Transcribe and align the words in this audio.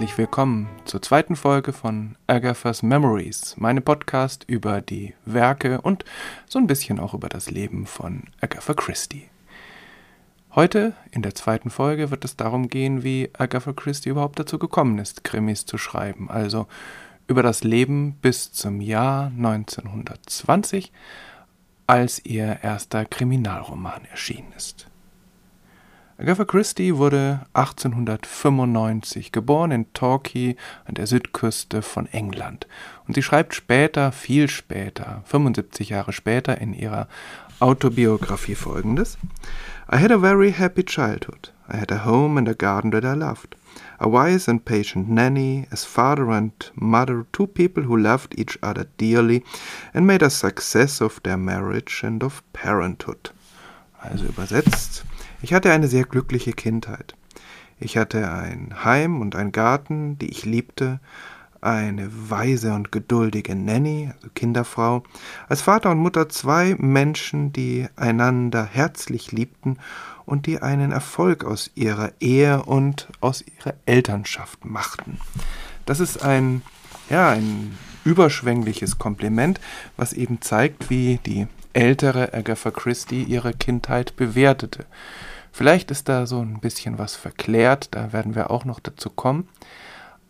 Herzlich 0.00 0.16
willkommen 0.16 0.66
zur 0.86 1.02
zweiten 1.02 1.36
Folge 1.36 1.74
von 1.74 2.16
Agatha's 2.26 2.82
Memories, 2.82 3.58
meinem 3.58 3.84
Podcast 3.84 4.44
über 4.46 4.80
die 4.80 5.12
Werke 5.26 5.82
und 5.82 6.06
so 6.46 6.58
ein 6.58 6.66
bisschen 6.66 6.98
auch 6.98 7.12
über 7.12 7.28
das 7.28 7.50
Leben 7.50 7.84
von 7.84 8.22
Agatha 8.40 8.72
Christie. 8.72 9.28
Heute, 10.54 10.94
in 11.10 11.20
der 11.20 11.34
zweiten 11.34 11.68
Folge, 11.68 12.10
wird 12.10 12.24
es 12.24 12.34
darum 12.34 12.70
gehen, 12.70 13.04
wie 13.04 13.28
Agatha 13.36 13.74
Christie 13.74 14.08
überhaupt 14.08 14.38
dazu 14.38 14.58
gekommen 14.58 14.96
ist, 14.96 15.22
Krimis 15.22 15.66
zu 15.66 15.76
schreiben, 15.76 16.30
also 16.30 16.66
über 17.26 17.42
das 17.42 17.62
Leben 17.62 18.14
bis 18.22 18.52
zum 18.52 18.80
Jahr 18.80 19.26
1920, 19.26 20.94
als 21.86 22.24
ihr 22.24 22.60
erster 22.62 23.04
Kriminalroman 23.04 24.06
erschienen 24.06 24.54
ist. 24.56 24.89
Agatha 26.20 26.44
Christie 26.44 26.98
wurde 26.98 27.40
1895 27.54 29.32
geboren 29.32 29.70
in 29.70 29.90
Torquay 29.94 30.54
an 30.84 30.92
der 30.92 31.06
Südküste 31.06 31.80
von 31.80 32.04
England. 32.12 32.66
Und 33.08 33.14
sie 33.14 33.22
schreibt 33.22 33.54
später, 33.54 34.12
viel 34.12 34.46
später, 34.50 35.22
75 35.24 35.88
Jahre 35.88 36.12
später 36.12 36.60
in 36.60 36.74
ihrer 36.74 37.08
Autobiografie 37.58 38.54
folgendes. 38.54 39.16
I 39.90 39.96
had 39.96 40.12
a 40.12 40.18
very 40.18 40.52
happy 40.52 40.84
childhood. 40.84 41.54
I 41.72 41.78
had 41.78 41.90
a 41.90 42.04
home 42.04 42.36
and 42.36 42.50
a 42.50 42.54
garden 42.54 42.90
that 42.90 43.04
I 43.04 43.14
loved. 43.14 43.56
A 43.98 44.06
wise 44.06 44.46
and 44.46 44.62
patient 44.62 45.08
nanny, 45.08 45.68
as 45.70 45.86
father 45.86 46.28
and 46.28 46.52
mother, 46.74 47.24
two 47.32 47.46
people 47.46 47.84
who 47.84 47.96
loved 47.96 48.38
each 48.38 48.58
other 48.60 48.86
dearly 48.98 49.42
and 49.94 50.06
made 50.06 50.22
a 50.22 50.28
success 50.28 51.00
of 51.00 51.22
their 51.22 51.38
marriage 51.38 52.02
and 52.04 52.22
of 52.22 52.42
parenthood. 52.52 53.32
Also 54.02 54.26
übersetzt, 54.26 55.04
ich 55.42 55.52
hatte 55.52 55.72
eine 55.72 55.88
sehr 55.88 56.04
glückliche 56.04 56.52
Kindheit. 56.52 57.14
Ich 57.78 57.96
hatte 57.96 58.30
ein 58.30 58.84
Heim 58.84 59.20
und 59.20 59.34
einen 59.34 59.52
Garten, 59.52 60.18
die 60.18 60.28
ich 60.28 60.44
liebte, 60.44 61.00
eine 61.62 62.10
weise 62.30 62.72
und 62.72 62.90
geduldige 62.92 63.54
Nanny, 63.54 64.10
also 64.14 64.28
Kinderfrau, 64.34 65.02
als 65.48 65.62
Vater 65.62 65.90
und 65.90 65.98
Mutter 65.98 66.28
zwei 66.28 66.74
Menschen, 66.78 67.52
die 67.52 67.86
einander 67.96 68.64
herzlich 68.64 69.32
liebten 69.32 69.78
und 70.24 70.46
die 70.46 70.62
einen 70.62 70.92
Erfolg 70.92 71.44
aus 71.44 71.70
ihrer 71.74 72.12
Ehe 72.20 72.62
und 72.62 73.08
aus 73.20 73.44
ihrer 73.58 73.74
Elternschaft 73.84 74.64
machten. 74.64 75.18
Das 75.86 76.00
ist 76.00 76.22
ein, 76.22 76.62
ja, 77.10 77.30
ein 77.30 77.76
überschwängliches 78.04 78.98
Kompliment, 78.98 79.60
was 79.96 80.12
eben 80.12 80.40
zeigt, 80.40 80.88
wie 80.88 81.18
die 81.26 81.46
ältere 81.72 82.32
Agatha 82.32 82.70
Christie 82.70 83.22
ihre 83.22 83.52
Kindheit 83.52 84.16
bewertete. 84.16 84.86
Vielleicht 85.52 85.90
ist 85.90 86.08
da 86.08 86.26
so 86.26 86.40
ein 86.40 86.60
bisschen 86.60 86.98
was 86.98 87.16
verklärt, 87.16 87.88
da 87.94 88.12
werden 88.12 88.34
wir 88.34 88.50
auch 88.50 88.64
noch 88.64 88.80
dazu 88.80 89.10
kommen. 89.10 89.48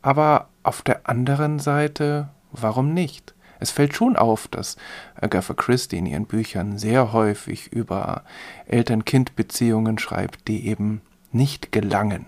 Aber 0.03 0.49
auf 0.63 0.83
der 0.83 1.09
anderen 1.09 1.59
Seite, 1.59 2.29
warum 2.53 2.95
nicht? 2.95 3.35
Es 3.59 3.71
fällt 3.71 3.95
schon 3.95 4.17
auf, 4.17 4.49
dass 4.49 4.77
Agatha 5.21 5.53
Christie 5.53 5.99
in 5.99 6.07
ihren 6.07 6.25
Büchern 6.25 6.79
sehr 6.79 7.13
häufig 7.13 7.71
über 7.73 8.25
Eltern-Kind-Beziehungen 8.67 9.99
schreibt, 9.99 10.49
die 10.49 10.67
eben 10.67 11.03
nicht 11.31 11.71
gelangen, 11.71 12.27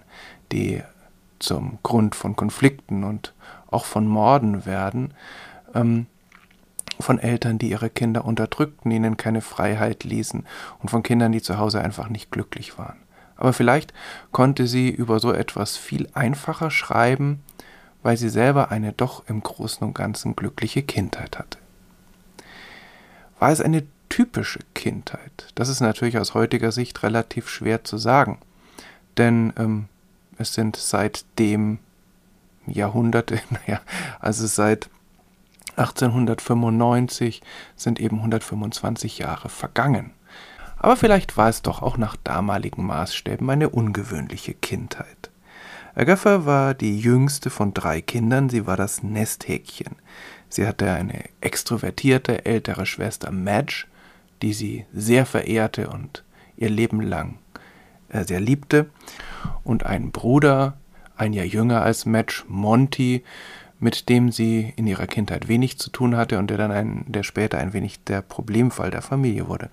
die 0.52 0.82
zum 1.38 1.78
Grund 1.82 2.14
von 2.14 2.36
Konflikten 2.36 3.02
und 3.02 3.34
auch 3.70 3.86
von 3.86 4.06
Morden 4.06 4.66
werden. 4.66 5.14
Ähm, 5.74 6.06
von 7.02 7.18
Eltern, 7.18 7.58
die 7.58 7.70
ihre 7.70 7.90
Kinder 7.90 8.24
unterdrückten, 8.24 8.90
ihnen 8.90 9.16
keine 9.16 9.40
Freiheit 9.40 10.04
ließen 10.04 10.46
und 10.80 10.90
von 10.90 11.02
Kindern, 11.02 11.32
die 11.32 11.42
zu 11.42 11.58
Hause 11.58 11.80
einfach 11.80 12.08
nicht 12.08 12.30
glücklich 12.30 12.78
waren. 12.78 12.96
Aber 13.36 13.52
vielleicht 13.52 13.92
konnte 14.30 14.66
sie 14.66 14.88
über 14.88 15.18
so 15.18 15.32
etwas 15.32 15.76
viel 15.76 16.08
einfacher 16.14 16.70
schreiben, 16.70 17.42
weil 18.02 18.16
sie 18.16 18.28
selber 18.28 18.70
eine 18.70 18.92
doch 18.92 19.28
im 19.28 19.42
Großen 19.42 19.86
und 19.86 19.94
Ganzen 19.94 20.36
glückliche 20.36 20.82
Kindheit 20.82 21.38
hatte. 21.38 21.58
War 23.38 23.50
es 23.50 23.60
eine 23.60 23.84
typische 24.08 24.60
Kindheit? 24.74 25.52
Das 25.54 25.68
ist 25.68 25.80
natürlich 25.80 26.18
aus 26.18 26.34
heutiger 26.34 26.70
Sicht 26.70 27.02
relativ 27.02 27.48
schwer 27.48 27.84
zu 27.84 27.98
sagen, 27.98 28.38
denn 29.16 29.52
ähm, 29.56 29.88
es 30.38 30.54
sind 30.54 30.76
seitdem 30.76 31.78
Jahrhunderte, 32.66 33.40
naja, 33.50 33.80
also 34.20 34.46
seit 34.46 34.88
1895 35.76 37.42
sind 37.76 38.00
eben 38.00 38.18
125 38.18 39.18
Jahre 39.18 39.48
vergangen. 39.48 40.12
Aber 40.78 40.96
vielleicht 40.96 41.36
war 41.36 41.48
es 41.48 41.62
doch 41.62 41.80
auch 41.80 41.96
nach 41.96 42.16
damaligen 42.16 42.84
Maßstäben 42.84 43.48
eine 43.48 43.68
ungewöhnliche 43.68 44.54
Kindheit. 44.54 45.30
Agatha 45.94 46.46
war 46.46 46.74
die 46.74 46.98
jüngste 46.98 47.50
von 47.50 47.74
drei 47.74 48.00
Kindern, 48.00 48.48
sie 48.48 48.66
war 48.66 48.76
das 48.76 49.02
Nesthäkchen. 49.02 49.96
Sie 50.48 50.66
hatte 50.66 50.90
eine 50.90 51.24
extrovertierte 51.40 52.44
ältere 52.44 52.86
Schwester 52.86 53.30
Madge, 53.30 53.84
die 54.42 54.52
sie 54.52 54.86
sehr 54.92 55.24
verehrte 55.26 55.88
und 55.88 56.24
ihr 56.56 56.70
Leben 56.70 57.00
lang 57.00 57.38
äh, 58.12 58.24
sehr 58.24 58.40
liebte, 58.40 58.86
und 59.64 59.86
einen 59.86 60.12
Bruder, 60.12 60.76
ein 61.16 61.32
Jahr 61.32 61.46
jünger 61.46 61.82
als 61.82 62.06
Madge, 62.06 62.44
Monty, 62.48 63.24
mit 63.82 64.08
dem 64.08 64.30
sie 64.30 64.72
in 64.76 64.86
ihrer 64.86 65.08
Kindheit 65.08 65.48
wenig 65.48 65.76
zu 65.76 65.90
tun 65.90 66.16
hatte 66.16 66.38
und 66.38 66.48
der 66.50 66.56
dann 66.56 66.70
ein, 66.70 67.04
der 67.08 67.24
später 67.24 67.58
ein 67.58 67.72
wenig 67.72 68.04
der 68.04 68.22
Problemfall 68.22 68.92
der 68.92 69.02
Familie 69.02 69.48
wurde. 69.48 69.70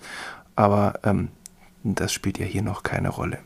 Aber 0.56 1.00
ähm, 1.04 1.30
das 1.84 2.12
spielt 2.12 2.40
ja 2.40 2.46
hier 2.46 2.64
noch 2.64 2.82
keine 2.82 3.10
Rolle. 3.10 3.38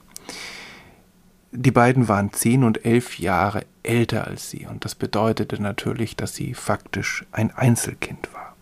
Die 1.52 1.72
beiden 1.72 2.08
waren 2.08 2.32
zehn 2.32 2.64
und 2.64 2.86
elf 2.86 3.20
Jahre 3.20 3.66
älter 3.84 4.26
als 4.26 4.50
sie 4.50 4.66
und 4.66 4.86
das 4.86 4.96
bedeutete 4.96 5.62
natürlich, 5.62 6.16
dass 6.16 6.34
sie 6.34 6.54
faktisch 6.54 7.26
ein 7.34 7.52
Einzelkind 7.52 8.34
war. 8.34 8.56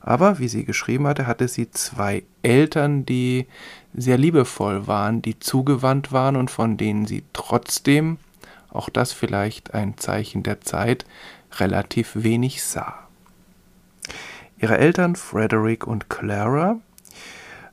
Aber 0.00 0.38
wie 0.38 0.48
sie 0.48 0.64
geschrieben 0.64 1.08
hatte, 1.08 1.26
hatte 1.26 1.48
sie 1.48 1.70
zwei 1.72 2.22
Eltern, 2.42 3.04
die 3.04 3.46
sehr 3.92 4.16
liebevoll 4.16 4.86
waren, 4.86 5.20
die 5.20 5.40
zugewandt 5.40 6.12
waren 6.12 6.36
und 6.36 6.52
von 6.52 6.76
denen 6.76 7.06
sie 7.06 7.24
trotzdem 7.32 8.18
auch 8.70 8.88
das 8.88 9.12
vielleicht 9.12 9.74
ein 9.74 9.96
Zeichen 9.96 10.42
der 10.42 10.60
Zeit, 10.60 11.04
relativ 11.58 12.12
wenig 12.14 12.62
sah. 12.62 12.94
Ihre 14.58 14.78
Eltern, 14.78 15.16
Frederick 15.16 15.86
und 15.86 16.10
Clara, 16.10 16.78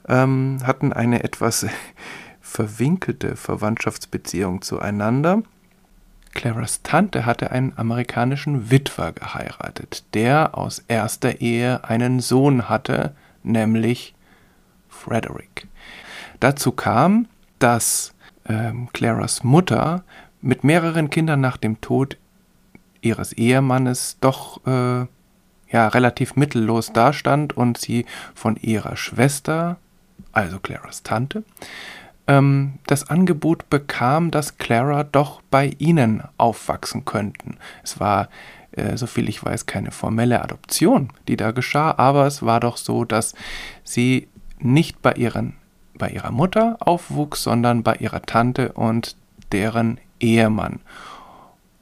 ähm, 0.07 0.59
hatten 0.63 0.93
eine 0.93 1.23
etwas 1.23 1.65
verwinkelte 2.41 3.35
Verwandtschaftsbeziehung 3.35 4.61
zueinander. 4.61 5.41
Claras 6.33 6.83
Tante 6.83 7.25
hatte 7.25 7.51
einen 7.51 7.73
amerikanischen 7.77 8.69
Witwer 8.69 9.13
geheiratet, 9.13 10.03
der 10.13 10.57
aus 10.57 10.83
erster 10.87 11.41
Ehe 11.41 11.83
einen 11.85 12.19
Sohn 12.19 12.69
hatte, 12.69 13.15
nämlich 13.41 14.13
Frederick. 14.89 15.67
Dazu 16.39 16.71
kam, 16.71 17.27
dass 17.59 18.13
ähm, 18.47 18.89
Claras 18.93 19.43
Mutter 19.43 20.03
mit 20.45 20.63
mehreren 20.63 21.09
Kindern 21.09 21.41
nach 21.41 21.57
dem 21.57 21.81
Tod 21.81 22.17
ihres 23.01 23.33
Ehemannes 23.33 24.17
doch 24.21 24.65
äh, 24.67 25.07
ja 25.71 25.87
relativ 25.87 26.35
mittellos 26.35 26.93
dastand 26.93 27.57
und 27.57 27.79
sie 27.79 28.05
von 28.35 28.55
ihrer 28.57 28.95
Schwester, 28.95 29.77
also 30.31 30.59
Claras 30.59 31.01
Tante, 31.01 31.43
ähm, 32.27 32.75
das 32.85 33.09
Angebot 33.09 33.71
bekam, 33.71 34.29
dass 34.29 34.57
Clara 34.59 35.03
doch 35.03 35.41
bei 35.49 35.73
ihnen 35.79 36.21
aufwachsen 36.37 37.05
könnten. 37.05 37.57
Es 37.83 37.99
war, 37.99 38.29
äh, 38.71 38.97
soviel 38.97 39.29
ich 39.29 39.43
weiß, 39.43 39.65
keine 39.65 39.89
formelle 39.89 40.43
Adoption, 40.43 41.09
die 41.27 41.37
da 41.37 41.51
geschah, 41.51 41.95
aber 41.97 42.27
es 42.27 42.43
war 42.43 42.59
doch 42.59 42.77
so, 42.77 43.03
dass 43.03 43.33
sie 43.83 44.27
nicht 44.59 45.01
bei 45.01 45.13
ihren 45.13 45.55
bei 45.97 46.09
ihrer 46.09 46.31
Mutter 46.31 46.75
aufwuchs, 46.81 47.43
sondern 47.43 47.81
bei 47.81 47.95
ihrer 47.95 48.21
Tante 48.21 48.73
und 48.73 49.15
deren 49.53 49.97
Ehemann 50.19 50.79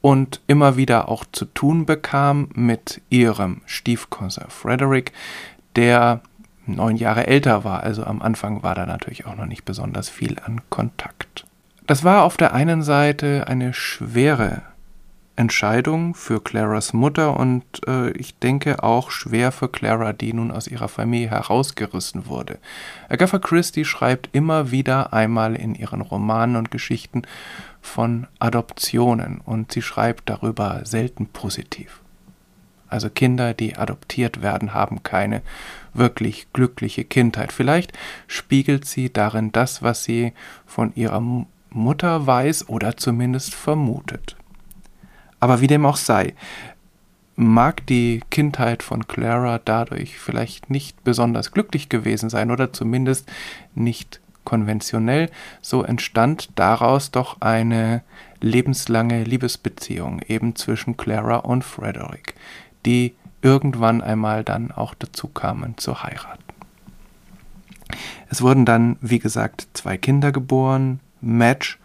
und 0.02 0.42
immer 0.48 0.76
wieder 0.76 1.08
auch 1.08 1.24
zu 1.32 1.46
tun 1.46 1.86
bekam 1.86 2.50
mit 2.54 3.02
ihrem 3.10 3.62
Stiefcousin 3.66 4.50
Frederick, 4.50 5.14
der 5.76 6.22
neun 6.66 6.98
Jahre 6.98 7.28
älter 7.28 7.64
war, 7.64 7.84
also 7.84 8.04
am 8.04 8.22
Anfang 8.22 8.64
war 8.64 8.76
da 8.76 8.86
natürlich 8.86 9.26
auch 9.26 9.36
noch 9.36 9.46
nicht 9.46 9.66
besonders 9.66 10.10
viel 10.10 10.38
an 10.44 10.62
Kontakt. 10.70 11.46
Das 11.88 12.04
war 12.04 12.24
auf 12.24 12.38
der 12.38 12.54
einen 12.54 12.84
Seite 12.84 13.48
eine 13.48 13.74
schwere 13.74 14.62
Entscheidung 15.36 16.14
für 16.14 16.42
Claras 16.42 16.94
Mutter 16.94 17.40
und 17.40 17.64
äh, 17.88 18.12
ich 18.12 18.38
denke 18.38 18.84
auch 18.84 19.10
schwer 19.10 19.52
für 19.52 19.68
Clara, 19.68 20.14
die 20.14 20.32
nun 20.32 20.52
aus 20.52 20.68
ihrer 20.68 20.88
Familie 20.88 21.32
herausgerissen 21.32 22.28
wurde. 22.28 22.60
Agatha 23.10 23.40
Christie 23.40 23.84
schreibt 23.84 24.30
immer 24.34 24.70
wieder 24.70 25.12
einmal 25.12 25.56
in 25.56 25.74
ihren 25.74 26.02
Romanen 26.02 26.56
und 26.56 26.72
Geschichten 26.72 27.24
von 27.84 28.26
Adoptionen 28.40 29.40
und 29.46 29.72
sie 29.72 29.84
schreibt 29.84 30.28
darüber 30.30 30.82
selten 30.86 31.28
positiv. 31.28 32.02
Also 32.88 33.10
Kinder, 33.10 33.54
die 33.54 33.76
adoptiert 33.76 34.42
werden, 34.42 34.74
haben 34.74 35.04
keine 35.04 35.42
wirklich 35.94 36.48
glückliche 36.54 37.04
Kindheit. 37.04 37.52
Vielleicht 37.52 37.92
spiegelt 38.28 38.86
sie 38.86 39.12
darin 39.12 39.52
das, 39.52 39.84
was 39.84 40.04
sie 40.04 40.34
von 40.66 40.96
ihrer 40.96 41.22
Mutter 41.70 42.26
weiß 42.26 42.70
oder 42.70 42.96
zumindest 42.98 43.54
vermutet. 43.54 44.38
Aber 45.40 45.60
wie 45.60 45.68
dem 45.68 45.86
auch 45.86 45.98
sei, 45.98 46.36
mag 47.36 47.86
die 47.88 48.22
Kindheit 48.30 48.82
von 48.84 49.08
Clara 49.08 49.60
dadurch 49.64 50.18
vielleicht 50.18 50.70
nicht 50.70 51.04
besonders 51.04 51.52
glücklich 51.52 51.90
gewesen 51.90 52.30
sein 52.30 52.52
oder 52.52 52.74
zumindest 52.74 53.30
nicht 53.76 54.22
konventionell, 54.44 55.30
so 55.62 55.84
entstand 55.84 56.50
daraus 56.56 57.12
doch 57.12 57.42
eine 57.42 58.02
lebenslange 58.42 59.24
Liebesbeziehung 59.24 60.22
eben 60.28 60.56
zwischen 60.56 60.98
Clara 60.98 61.38
und 61.38 61.64
Frederick, 61.64 62.36
die 62.86 63.16
irgendwann 63.42 64.02
einmal 64.02 64.44
dann 64.44 64.72
auch 64.72 64.94
dazu 64.94 65.28
kamen 65.28 65.78
zu 65.78 66.04
heiraten. 66.04 66.44
Es 68.30 68.42
wurden 68.42 68.66
dann, 68.66 68.98
wie 69.02 69.20
gesagt, 69.20 69.68
zwei 69.74 69.98
Kinder 69.98 70.32
geboren, 70.32 71.00
Madge 71.22 71.76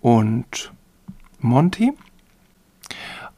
und 0.00 0.72
Monty. 1.40 1.92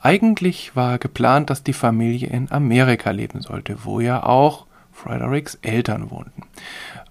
Eigentlich 0.01 0.75
war 0.77 0.99
geplant, 0.99 1.51
dass 1.51 1.63
die 1.63 1.73
Familie 1.73 2.29
in 2.29 2.51
Amerika 2.51 3.11
leben 3.11 3.43
sollte, 3.43 3.85
wo 3.85 4.01
ja 4.01 4.23
auch 4.23 4.67
Fredericks 4.93 5.57
Eltern 5.63 6.11
wohnten. 6.11 6.43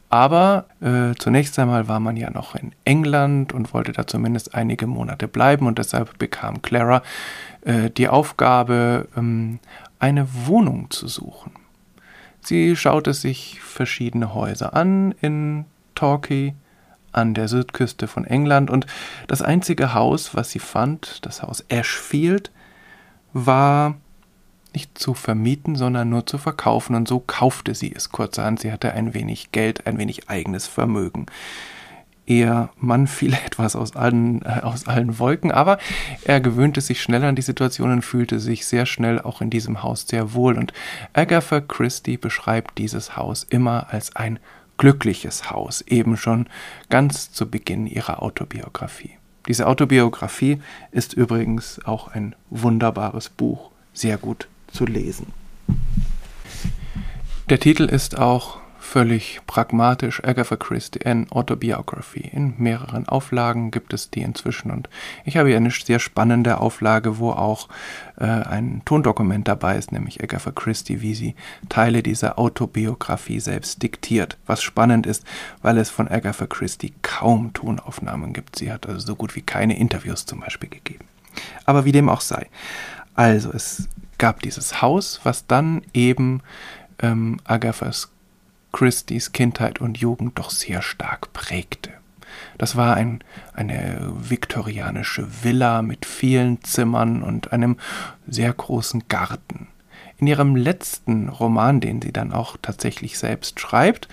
Aber 0.10 0.66
äh, 0.82 1.14
zunächst 1.20 1.58
einmal 1.60 1.88
war 1.88 2.00
man 2.00 2.18
ja 2.18 2.32
noch 2.32 2.56
in 2.56 2.72
England 2.84 3.54
und 3.54 3.74
wollte 3.74 3.92
da 3.92 4.08
zumindest 4.08 4.56
einige 4.56 4.88
Monate 4.88 5.28
bleiben 5.28 5.68
und 5.68 5.78
deshalb 5.78 6.18
bekam 6.18 6.64
Clara 6.64 7.04
äh, 7.62 7.92
die 7.92 8.08
Aufgabe, 8.08 9.08
ähm, 9.16 9.60
eine 10.00 10.28
Wohnung 10.48 10.90
zu 10.90 11.08
suchen. 11.08 11.52
Sie 12.42 12.76
schaute 12.76 13.14
sich 13.14 13.62
verschiedene 13.62 14.34
Häuser 14.34 14.74
an 14.74 15.14
in 15.22 15.66
Torquay 15.94 16.54
an 17.12 17.34
der 17.34 17.48
Südküste 17.48 18.08
von 18.08 18.26
England 18.26 18.70
und 18.70 18.86
das 19.28 19.42
einzige 19.42 19.94
Haus, 19.94 20.36
was 20.36 20.52
sie 20.52 20.60
fand, 20.60 21.26
das 21.26 21.44
Haus 21.44 21.66
Ashfield, 21.70 22.52
war 23.34 23.96
nicht 24.80 24.98
zu 24.98 25.14
vermieten, 25.14 25.76
sondern 25.76 26.10
nur 26.10 26.26
zu 26.26 26.38
verkaufen 26.38 26.96
und 26.96 27.06
so 27.06 27.20
kaufte 27.20 27.76
sie 27.76 27.94
es 27.94 28.14
kurzerhand. 28.14 28.62
Sie 28.62 28.72
hatte 28.72 28.94
ein 28.94 29.14
wenig 29.14 29.52
Geld, 29.52 29.86
ein 29.88 29.98
wenig 29.98 30.30
eigenes 30.30 30.68
Vermögen. 30.68 31.26
Ihr 32.26 32.70
Mann 32.78 33.08
fiel 33.08 33.34
etwas 33.46 33.76
aus 33.76 33.98
allen, 33.98 34.42
äh, 34.44 34.62
aus 34.64 34.88
allen 34.88 35.20
Wolken, 35.20 35.52
aber 35.52 35.80
er 36.24 36.40
gewöhnte 36.40 36.80
sich 36.80 37.02
schnell 37.02 37.26
an 37.26 37.36
die 37.36 37.42
Situation 37.42 37.92
und 37.92 38.04
fühlte 38.04 38.40
sich 38.40 38.66
sehr 38.66 38.86
schnell 38.86 39.20
auch 39.20 39.42
in 39.42 39.50
diesem 39.50 39.84
Haus 39.84 40.08
sehr 40.08 40.34
wohl. 40.34 40.58
Und 40.58 40.72
Agatha 41.12 41.60
Christie 41.60 42.16
beschreibt 42.16 42.78
dieses 42.78 43.18
Haus 43.18 43.46
immer 43.50 43.88
als 43.92 44.16
ein 44.16 44.40
glückliches 44.78 45.52
Haus, 45.52 45.82
eben 45.82 46.16
schon 46.16 46.48
ganz 46.90 47.34
zu 47.34 47.52
Beginn 47.52 47.86
ihrer 47.86 48.24
Autobiografie. 48.24 49.18
Diese 49.46 49.68
Autobiografie 49.68 50.62
ist 50.94 51.12
übrigens 51.16 51.84
auch 51.84 52.08
ein 52.08 52.34
wunderbares 52.50 53.28
Buch, 53.28 53.72
sehr 53.92 54.18
gut 54.18 54.48
zu 54.72 54.86
lesen. 54.86 55.28
Der 57.50 57.60
Titel 57.60 57.84
ist 57.86 58.18
auch 58.18 58.60
völlig 58.90 59.42
pragmatisch 59.46 60.24
Agatha 60.24 60.56
Christie 60.56 61.06
an 61.06 61.28
Autobiography. 61.30 62.22
In 62.22 62.56
mehreren 62.58 63.08
Auflagen 63.08 63.70
gibt 63.70 63.94
es 63.94 64.10
die 64.10 64.22
inzwischen 64.22 64.72
und 64.72 64.90
ich 65.26 65.38
habe 65.38 65.50
hier 65.50 65.58
eine 65.58 65.70
sehr 65.70 66.00
spannende 66.00 66.60
Auflage, 66.60 67.20
wo 67.20 67.32
auch 67.32 67.70
äh, 68.18 68.26
ein 68.26 68.82
Tondokument 68.86 69.48
dabei 69.48 69.78
ist, 69.78 69.92
nämlich 69.92 70.24
Agatha 70.24 70.52
Christie, 70.52 71.02
wie 71.02 71.14
sie 71.14 71.36
Teile 71.70 72.02
dieser 72.02 72.40
Autobiografie 72.40 73.40
selbst 73.40 73.84
diktiert. 73.84 74.38
Was 74.48 74.64
spannend 74.64 75.06
ist, 75.06 75.24
weil 75.62 75.78
es 75.78 75.92
von 75.92 76.08
Agatha 76.08 76.48
Christie 76.48 76.94
kaum 77.04 77.54
Tonaufnahmen 77.54 78.34
gibt. 78.34 78.58
Sie 78.58 78.72
hat 78.72 78.88
also 78.88 79.00
so 79.00 79.16
gut 79.16 79.36
wie 79.36 79.42
keine 79.42 79.78
Interviews 79.78 80.26
zum 80.26 80.40
Beispiel 80.40 80.70
gegeben. 80.70 81.06
Aber 81.66 81.86
wie 81.86 81.92
dem 81.92 82.10
auch 82.10 82.22
sei. 82.22 82.48
Also 83.14 83.52
es 83.52 83.88
gab 84.20 84.44
dieses 84.44 84.84
Haus, 84.84 85.22
was 85.24 85.48
dann 85.48 85.82
eben 85.94 86.42
ähm, 87.00 87.40
Agathas 87.46 88.12
Christies 88.72 89.32
Kindheit 89.32 89.82
und 89.82 89.98
Jugend 89.98 90.38
doch 90.38 90.52
sehr 90.52 90.84
stark 90.84 91.34
prägte. 91.34 91.92
Das 92.60 92.76
war 92.76 92.96
ein, 92.96 93.24
eine 93.54 94.14
viktorianische 94.16 95.44
Villa 95.44 95.82
mit 95.82 96.06
vielen 96.06 96.64
Zimmern 96.64 97.24
und 97.24 97.52
einem 97.52 97.78
sehr 98.28 98.54
großen 98.54 99.06
Garten. 99.08 99.68
In 100.18 100.28
ihrem 100.28 100.56
letzten 100.56 101.30
Roman, 101.30 101.80
den 101.80 102.02
sie 102.02 102.12
dann 102.12 102.34
auch 102.34 102.58
tatsächlich 102.62 103.18
selbst 103.18 103.60
schreibt, 103.60 104.10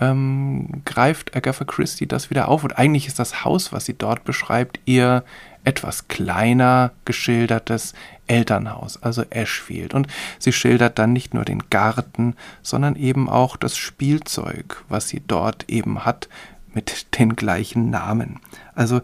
ähm, 0.00 0.82
greift 0.84 1.36
Agatha 1.36 1.64
Christie 1.64 2.06
das 2.06 2.28
wieder 2.28 2.48
auf. 2.48 2.64
Und 2.64 2.76
eigentlich 2.76 3.06
ist 3.06 3.20
das 3.20 3.44
Haus, 3.44 3.72
was 3.72 3.84
sie 3.84 3.94
dort 3.94 4.24
beschreibt, 4.24 4.80
ihr 4.84 5.24
etwas 5.64 6.08
kleiner 6.08 6.92
geschildertes 7.04 7.94
Elternhaus, 8.26 9.02
also 9.02 9.22
Ashfield. 9.30 9.94
Und 9.94 10.06
sie 10.38 10.52
schildert 10.52 10.98
dann 10.98 11.12
nicht 11.12 11.34
nur 11.34 11.44
den 11.44 11.64
Garten, 11.70 12.36
sondern 12.62 12.96
eben 12.96 13.28
auch 13.28 13.56
das 13.56 13.76
Spielzeug, 13.76 14.84
was 14.88 15.08
sie 15.08 15.22
dort 15.26 15.68
eben 15.68 16.04
hat, 16.04 16.28
mit 16.74 17.18
den 17.18 17.36
gleichen 17.36 17.90
Namen. 17.90 18.40
Also 18.74 19.00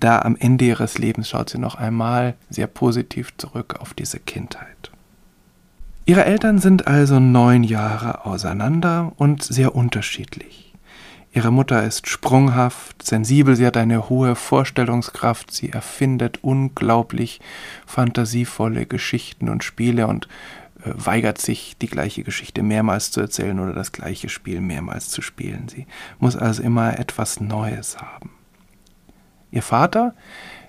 da 0.00 0.20
am 0.20 0.36
Ende 0.36 0.66
ihres 0.66 0.98
Lebens 0.98 1.30
schaut 1.30 1.50
sie 1.50 1.58
noch 1.58 1.76
einmal 1.76 2.34
sehr 2.50 2.66
positiv 2.66 3.36
zurück 3.38 3.76
auf 3.80 3.94
diese 3.94 4.18
Kindheit. 4.18 4.90
Ihre 6.04 6.24
Eltern 6.24 6.58
sind 6.58 6.86
also 6.86 7.18
neun 7.18 7.64
Jahre 7.64 8.26
auseinander 8.26 9.12
und 9.16 9.42
sehr 9.42 9.74
unterschiedlich. 9.74 10.65
Ihre 11.36 11.50
Mutter 11.50 11.84
ist 11.84 12.08
sprunghaft, 12.08 13.04
sensibel, 13.04 13.56
sie 13.56 13.66
hat 13.66 13.76
eine 13.76 14.08
hohe 14.08 14.36
Vorstellungskraft, 14.36 15.50
sie 15.52 15.68
erfindet 15.68 16.38
unglaublich 16.42 17.42
fantasievolle 17.84 18.86
Geschichten 18.86 19.50
und 19.50 19.62
Spiele 19.62 20.06
und 20.06 20.28
äh, 20.82 20.92
weigert 20.94 21.36
sich, 21.36 21.76
die 21.76 21.88
gleiche 21.88 22.22
Geschichte 22.22 22.62
mehrmals 22.62 23.10
zu 23.10 23.20
erzählen 23.20 23.60
oder 23.60 23.74
das 23.74 23.92
gleiche 23.92 24.30
Spiel 24.30 24.62
mehrmals 24.62 25.10
zu 25.10 25.20
spielen. 25.20 25.68
Sie 25.68 25.86
muss 26.18 26.36
also 26.36 26.62
immer 26.62 26.98
etwas 26.98 27.38
Neues 27.38 27.98
haben. 27.98 28.30
Ihr 29.50 29.62
Vater 29.62 30.14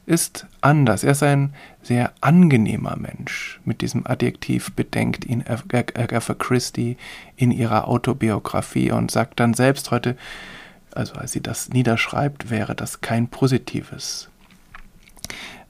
ist 0.05 0.47
anders. 0.59 1.05
Er 1.05 1.13
ist 1.13 1.23
ein 1.23 1.53
sehr 1.81 2.11
angenehmer 2.19 2.97
Mensch. 2.97 3.61
Mit 3.63 3.79
diesem 3.79 4.05
Adjektiv 4.05 4.73
bedenkt 4.73 5.23
ihn 5.23 5.45
Agatha 5.47 6.33
Christie 6.33 6.97
in 7.37 7.51
ihrer 7.51 7.87
Autobiografie 7.87 8.91
und 8.91 9.11
sagt 9.11 9.39
dann 9.39 9.53
selbst 9.53 9.91
heute, 9.91 10.17
also 10.97 11.15
als 11.15 11.31
sie 11.31 11.41
das 11.41 11.69
niederschreibt, 11.69 12.49
wäre 12.49 12.75
das 12.75 13.01
kein 13.01 13.27
positives 13.27 14.29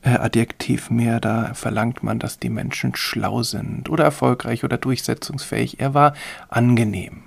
äh, 0.02 0.10
Adjektiv 0.10 0.90
mehr. 0.90 1.20
Da 1.20 1.54
verlangt 1.54 2.04
man, 2.04 2.20
dass 2.20 2.40
die 2.40 2.50
Menschen 2.50 2.96
schlau 2.96 3.44
sind 3.44 3.90
oder 3.90 4.06
erfolgreich 4.06 4.64
oder 4.64 4.78
durchsetzungsfähig. 4.78 5.80
Er 5.80 5.94
war 5.94 6.14
angenehm. 6.50 7.24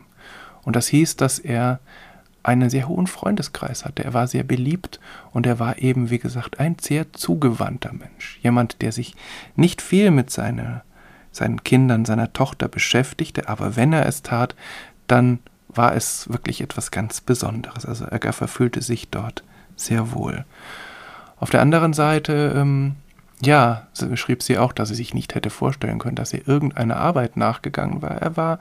Und 0.62 0.76
das 0.76 0.88
hieß, 0.88 1.16
dass 1.16 1.38
er 1.38 1.80
einen 2.42 2.70
sehr 2.70 2.88
hohen 2.88 3.06
Freundeskreis 3.06 3.84
hatte. 3.84 4.04
Er 4.04 4.14
war 4.14 4.26
sehr 4.26 4.44
beliebt 4.44 4.98
und 5.32 5.46
er 5.46 5.58
war 5.58 5.78
eben, 5.78 6.08
wie 6.08 6.18
gesagt, 6.18 6.58
ein 6.58 6.76
sehr 6.80 7.12
zugewandter 7.12 7.92
Mensch. 7.92 8.38
Jemand, 8.42 8.80
der 8.80 8.92
sich 8.92 9.14
nicht 9.56 9.82
viel 9.82 10.10
mit 10.10 10.30
seine, 10.30 10.82
seinen 11.32 11.64
Kindern, 11.64 12.06
seiner 12.06 12.32
Tochter 12.32 12.68
beschäftigte, 12.68 13.48
aber 13.48 13.76
wenn 13.76 13.92
er 13.92 14.06
es 14.06 14.22
tat, 14.22 14.54
dann 15.06 15.40
war 15.74 15.94
es 15.94 16.30
wirklich 16.30 16.60
etwas 16.60 16.90
ganz 16.90 17.20
Besonderes. 17.20 17.86
Also 17.86 18.06
Agatha 18.06 18.46
fühlte 18.46 18.82
sich 18.82 19.08
dort 19.08 19.42
sehr 19.76 20.12
wohl. 20.12 20.44
Auf 21.38 21.50
der 21.50 21.62
anderen 21.62 21.92
Seite, 21.92 22.54
ähm, 22.56 22.96
ja, 23.40 23.86
schrieb 24.14 24.42
sie 24.42 24.58
auch, 24.58 24.72
dass 24.72 24.88
sie 24.90 24.94
sich 24.94 25.14
nicht 25.14 25.34
hätte 25.34 25.50
vorstellen 25.50 25.98
können, 25.98 26.16
dass 26.16 26.34
er 26.34 26.46
irgendeiner 26.46 26.96
Arbeit 26.96 27.36
nachgegangen 27.36 28.02
war. 28.02 28.10
Er 28.10 28.36
war 28.36 28.58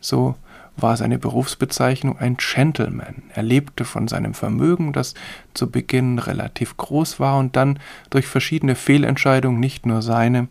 so 0.00 0.36
war 0.76 0.96
seine 0.96 1.18
Berufsbezeichnung 1.18 2.18
ein 2.18 2.36
Gentleman. 2.36 3.22
Er 3.32 3.42
lebte 3.42 3.84
von 3.84 4.08
seinem 4.08 4.34
Vermögen, 4.34 4.92
das 4.92 5.14
zu 5.54 5.70
Beginn 5.70 6.18
relativ 6.18 6.76
groß 6.76 7.20
war 7.20 7.38
und 7.38 7.56
dann 7.56 7.78
durch 8.10 8.26
verschiedene 8.26 8.74
Fehlentscheidungen, 8.74 9.60
nicht 9.60 9.86
nur 9.86 10.02
seine, 10.02 10.48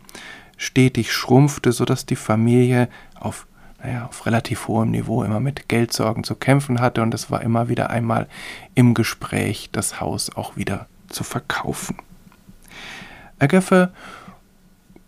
stetig 0.58 1.12
schrumpfte, 1.12 1.72
sodass 1.72 2.06
die 2.06 2.16
Familie 2.16 2.88
auf, 3.20 3.48
naja, 3.84 4.06
auf 4.06 4.26
relativ 4.26 4.68
hohem 4.68 4.92
Niveau 4.92 5.24
immer 5.24 5.42
mit 5.42 5.68
Geldsorgen 5.68 6.24
zu 6.24 6.36
kämpfen 6.36 6.80
hatte 6.80 7.02
und 7.02 7.14
es 7.14 7.30
war 7.30 7.42
immer 7.42 7.68
wieder 7.68 7.90
einmal 7.90 8.28
im 8.76 8.94
Gespräch, 8.94 9.70
das 9.72 10.00
Haus 10.00 10.36
auch 10.36 10.56
wieder 10.56 10.88
zu 11.10 11.24
verkaufen. 11.24 11.98
Agatha 13.40 13.90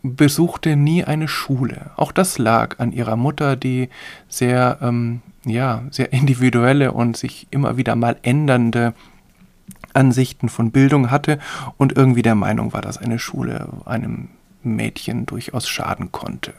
besuchte 0.03 0.75
nie 0.75 1.03
eine 1.03 1.27
Schule. 1.27 1.91
Auch 1.95 2.11
das 2.11 2.37
lag 2.37 2.79
an 2.79 2.91
ihrer 2.91 3.15
Mutter, 3.15 3.55
die 3.55 3.89
sehr, 4.27 4.77
ähm, 4.81 5.21
ja, 5.45 5.83
sehr 5.89 6.11
individuelle 6.13 6.91
und 6.91 7.17
sich 7.17 7.47
immer 7.51 7.77
wieder 7.77 7.95
mal 7.95 8.17
ändernde 8.21 8.93
Ansichten 9.93 10.49
von 10.49 10.71
Bildung 10.71 11.09
hatte 11.09 11.39
und 11.77 11.95
irgendwie 11.95 12.21
der 12.21 12.35
Meinung 12.35 12.73
war, 12.73 12.81
dass 12.81 12.97
eine 12.97 13.17
Schule 13.19 13.69
einem 13.85 14.27
Mädchen 14.61 15.25
durchaus 15.25 15.67
schaden 15.69 16.11
konnte. 16.11 16.53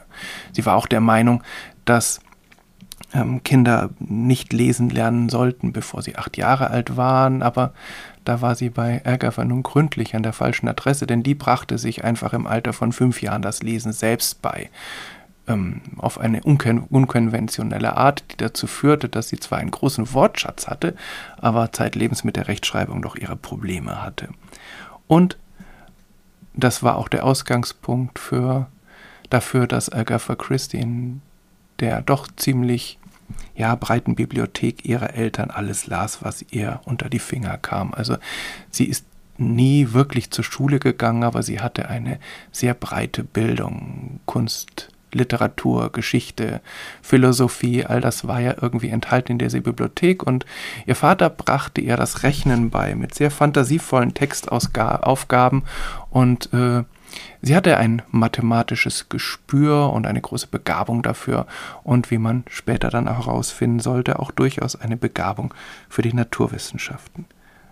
Sie 0.51 0.65
war 0.65 0.75
auch 0.75 0.87
der 0.87 1.01
Meinung, 1.01 1.43
dass 1.87 2.21
ähm, 3.13 3.41
Kinder 3.43 3.89
nicht 3.99 4.53
lesen 4.53 4.89
lernen 4.89 5.29
sollten, 5.29 5.73
bevor 5.73 6.01
sie 6.01 6.15
acht 6.15 6.37
Jahre 6.37 6.69
alt 6.69 6.97
waren, 6.97 7.41
aber 7.41 7.73
da 8.25 8.41
war 8.41 8.55
sie 8.55 8.69
bei 8.69 9.01
Agatha 9.05 9.45
nun 9.45 9.63
gründlich 9.63 10.15
an 10.15 10.23
der 10.23 10.33
falschen 10.33 10.67
Adresse, 10.67 11.07
denn 11.07 11.23
die 11.23 11.35
brachte 11.35 11.77
sich 11.77 12.03
einfach 12.03 12.33
im 12.33 12.45
Alter 12.45 12.73
von 12.73 12.91
fünf 12.91 13.21
Jahren 13.21 13.41
das 13.41 13.63
Lesen 13.63 13.93
selbst 13.93 14.41
bei. 14.41 14.69
Ähm, 15.47 15.81
auf 15.95 16.19
eine 16.19 16.43
unkon 16.43 16.79
unkonventionelle 16.79 17.95
Art, 17.95 18.25
die 18.31 18.37
dazu 18.37 18.67
führte, 18.67 19.07
dass 19.07 19.29
sie 19.29 19.39
zwar 19.39 19.59
einen 19.59 19.71
großen 19.71 20.13
Wortschatz 20.13 20.67
hatte, 20.67 20.93
aber 21.37 21.71
zeitlebens 21.71 22.25
mit 22.25 22.35
der 22.35 22.49
Rechtschreibung 22.49 23.01
doch 23.01 23.15
ihre 23.15 23.37
Probleme 23.37 24.03
hatte. 24.03 24.27
Und 25.07 25.37
das 26.53 26.83
war 26.83 26.97
auch 26.97 27.07
der 27.07 27.23
Ausgangspunkt 27.23 28.19
für, 28.19 28.67
dafür, 29.29 29.67
dass 29.67 29.89
Agatha 29.89 30.35
Christie 30.35 30.79
in 30.79 31.21
der 31.79 32.01
doch 32.01 32.27
ziemlich 32.35 32.99
ja, 33.55 33.75
breiten 33.75 34.15
Bibliothek 34.15 34.85
ihrer 34.85 35.13
Eltern 35.15 35.49
alles 35.49 35.87
las, 35.87 36.23
was 36.23 36.45
ihr 36.51 36.79
unter 36.85 37.09
die 37.09 37.19
Finger 37.19 37.57
kam. 37.57 37.93
Also 37.93 38.17
sie 38.69 38.85
ist 38.85 39.05
nie 39.37 39.93
wirklich 39.93 40.31
zur 40.31 40.43
Schule 40.43 40.79
gegangen, 40.79 41.23
aber 41.23 41.43
sie 41.43 41.59
hatte 41.59 41.89
eine 41.89 42.19
sehr 42.51 42.73
breite 42.73 43.23
Bildung, 43.23 44.19
Kunst, 44.25 44.89
Literatur, 45.11 45.91
Geschichte, 45.91 46.61
Philosophie, 47.01 47.85
all 47.85 48.01
das 48.01 48.27
war 48.27 48.39
ja 48.39 48.55
irgendwie 48.61 48.89
enthalten 48.89 49.33
in 49.33 49.39
dieser 49.39 49.61
Bibliothek. 49.61 50.23
Und 50.23 50.45
ihr 50.85 50.95
Vater 50.95 51.29
brachte 51.29 51.81
ihr 51.81 51.97
das 51.97 52.23
Rechnen 52.23 52.69
bei 52.69 52.95
mit 52.95 53.15
sehr 53.15 53.31
fantasievollen 53.31 54.13
Textaufgaben 54.13 55.63
und 56.09 56.53
äh, 56.53 56.83
sie 57.41 57.55
hatte 57.55 57.77
ein 57.77 58.01
mathematisches 58.11 59.09
Gespür 59.09 59.91
und 59.93 60.07
eine 60.07 60.21
große 60.21 60.47
Begabung 60.47 61.03
dafür 61.03 61.47
und 61.83 62.11
wie 62.11 62.17
man 62.17 62.43
später 62.49 62.89
dann 62.89 63.07
auch 63.07 63.27
herausfinden 63.27 63.79
sollte, 63.79 64.19
auch 64.19 64.31
durchaus 64.31 64.75
eine 64.75 64.97
Begabung 64.97 65.53
für 65.89 66.01
die 66.01 66.13
Naturwissenschaften. 66.13 67.25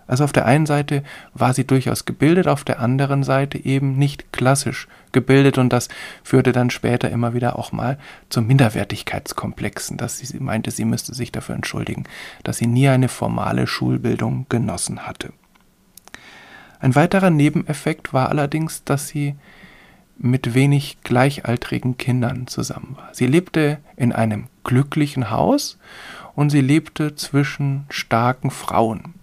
Also 0.06 0.24
auf 0.24 0.32
der 0.32 0.46
einen 0.46 0.66
Seite 0.66 1.02
war 1.34 1.52
sie 1.52 1.66
durchaus 1.66 2.04
gebildet, 2.04 2.46
auf 2.46 2.64
der 2.64 2.80
anderen 2.80 3.24
Seite 3.24 3.64
eben 3.64 3.96
nicht 3.96 4.32
klassisch 4.32 4.86
gebildet 5.12 5.58
und 5.58 5.72
das 5.72 5.88
führte 6.22 6.52
dann 6.52 6.70
später 6.70 7.10
immer 7.10 7.34
wieder 7.34 7.58
auch 7.58 7.72
mal 7.72 7.98
zu 8.28 8.40
Minderwertigkeitskomplexen, 8.42 9.96
dass 9.96 10.18
sie 10.18 10.38
meinte, 10.38 10.70
sie 10.70 10.84
müsste 10.84 11.14
sich 11.14 11.32
dafür 11.32 11.56
entschuldigen, 11.56 12.04
dass 12.44 12.58
sie 12.58 12.68
nie 12.68 12.88
eine 12.88 13.08
formale 13.08 13.66
Schulbildung 13.66 14.46
genossen 14.48 15.06
hatte. 15.06 15.32
Ein 16.80 16.94
weiterer 16.94 17.30
Nebeneffekt 17.30 18.12
war 18.12 18.28
allerdings, 18.28 18.84
dass 18.84 19.08
sie 19.08 19.34
mit 20.18 20.54
wenig 20.54 20.98
gleichaltrigen 21.02 21.98
Kindern 21.98 22.46
zusammen 22.46 22.96
war. 22.96 23.08
Sie 23.12 23.26
lebte 23.26 23.78
in 23.96 24.12
einem 24.12 24.46
glücklichen 24.64 25.30
Haus 25.30 25.78
und 26.34 26.50
sie 26.50 26.60
lebte 26.60 27.14
zwischen 27.14 27.84
starken 27.90 28.50
Frauen. 28.50 29.14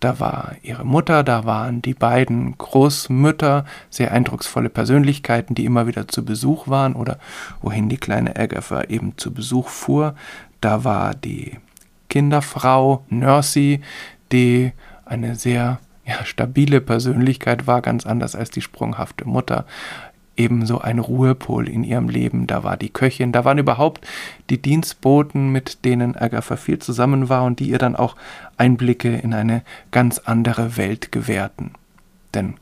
Da 0.00 0.18
war 0.18 0.56
ihre 0.62 0.84
Mutter, 0.84 1.22
da 1.22 1.44
waren 1.44 1.82
die 1.82 1.92
beiden 1.92 2.56
Großmütter, 2.56 3.66
sehr 3.90 4.12
eindrucksvolle 4.12 4.70
Persönlichkeiten, 4.70 5.54
die 5.54 5.66
immer 5.66 5.86
wieder 5.86 6.08
zu 6.08 6.24
Besuch 6.24 6.68
waren 6.68 6.94
oder 6.94 7.18
wohin 7.60 7.90
die 7.90 7.98
kleine 7.98 8.36
Agatha 8.36 8.84
eben 8.84 9.18
zu 9.18 9.32
Besuch 9.32 9.68
fuhr. 9.68 10.14
Da 10.62 10.84
war 10.84 11.14
die 11.14 11.58
Kinderfrau 12.08 13.04
Nursey, 13.10 13.82
die 14.32 14.72
eine 15.04 15.36
sehr 15.36 15.80
ja, 16.10 16.24
stabile 16.24 16.80
Persönlichkeit 16.80 17.66
war, 17.66 17.82
ganz 17.82 18.06
anders 18.06 18.34
als 18.34 18.50
die 18.50 18.60
sprunghafte 18.60 19.26
Mutter 19.26 19.64
ebenso 20.36 20.80
ein 20.80 20.98
Ruhepol 20.98 21.68
in 21.68 21.84
ihrem 21.84 22.08
Leben. 22.08 22.46
Da 22.46 22.64
war 22.64 22.76
die 22.76 22.88
Köchin, 22.88 23.30
da 23.32 23.44
waren 23.44 23.58
überhaupt 23.58 24.06
die 24.48 24.60
Dienstboten, 24.60 25.52
mit 25.52 25.84
denen 25.84 26.16
Agatha 26.16 26.56
viel 26.56 26.78
zusammen 26.78 27.28
war 27.28 27.44
und 27.44 27.60
die 27.60 27.68
ihr 27.68 27.78
dann 27.78 27.94
auch 27.94 28.16
Einblicke 28.56 29.16
in 29.16 29.34
eine 29.34 29.62
ganz 29.90 30.18
andere 30.18 30.76
Welt 30.76 31.12
gewährten. 31.12 31.72
Denn 32.32 32.54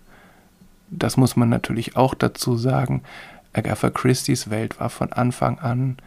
das 0.91 1.17
muss 1.17 1.37
man 1.37 1.49
natürlich 1.49 1.97
auch 1.97 2.15
dazu 2.15 2.57
sagen, 2.57 3.03
Agatha 3.53 3.91
Christie's 3.91 4.51
Welt 4.51 4.81
war 4.81 4.91
von 4.91 5.13
Anfang 5.13 5.59
an 5.59 5.99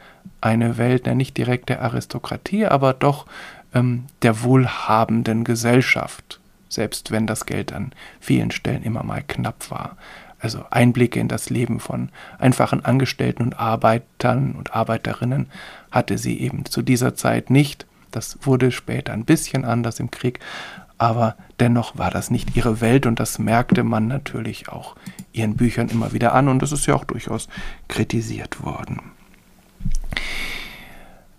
eine 0.42 0.78
Welt, 0.78 1.06
der 1.06 1.16
nicht 1.16 1.38
direkt 1.38 1.70
der 1.70 1.82
Aristokratie, 1.82 2.66
aber 2.66 2.94
doch 2.94 3.26
ähm, 3.74 4.06
der 4.24 4.44
wohlhabenden 4.44 5.44
Gesellschaft, 5.44 6.41
selbst 6.72 7.12
wenn 7.12 7.28
das 7.28 7.46
Geld 7.46 7.74
an 7.74 7.92
vielen 8.20 8.52
Stellen 8.52 8.84
immer 8.84 9.04
mal 9.04 9.24
knapp 9.28 9.70
war 9.70 9.98
also 10.42 10.66
Einblicke 10.72 11.20
in 11.20 11.28
das 11.28 11.50
Leben 11.50 11.80
von 11.80 12.10
einfachen 12.40 12.84
Angestellten 12.84 13.44
und 13.44 13.60
Arbeitern 13.60 14.54
und 14.54 14.76
Arbeiterinnen 14.76 15.48
hatte 15.92 16.18
sie 16.18 16.40
eben 16.40 16.66
zu 16.66 16.82
dieser 16.82 17.16
Zeit 17.16 17.50
nicht. 17.50 17.86
Das 18.10 18.40
wurde 18.42 18.72
später 18.72 19.14
ein 19.14 19.24
bisschen 19.24 19.64
anders 19.64 20.00
im 20.00 20.12
Krieg, 20.12 20.40
aber 20.98 21.36
dennoch 21.60 21.98
war 21.98 22.12
das 22.12 22.32
nicht 22.32 22.56
ihre 22.56 22.82
Welt 22.82 23.06
und 23.06 23.20
das 23.20 23.40
merkte 23.40 23.84
man 23.84 24.08
natürlich 24.08 24.70
auch 24.70 24.96
ihren 25.32 25.56
Büchern 25.56 25.90
immer 25.90 26.12
wieder 26.12 26.34
an 26.34 26.48
und 26.48 26.62
das 26.62 26.72
ist 26.72 26.88
ja 26.88 26.96
auch 26.96 27.06
durchaus 27.06 27.48
kritisiert 27.88 28.64
worden. 28.64 29.00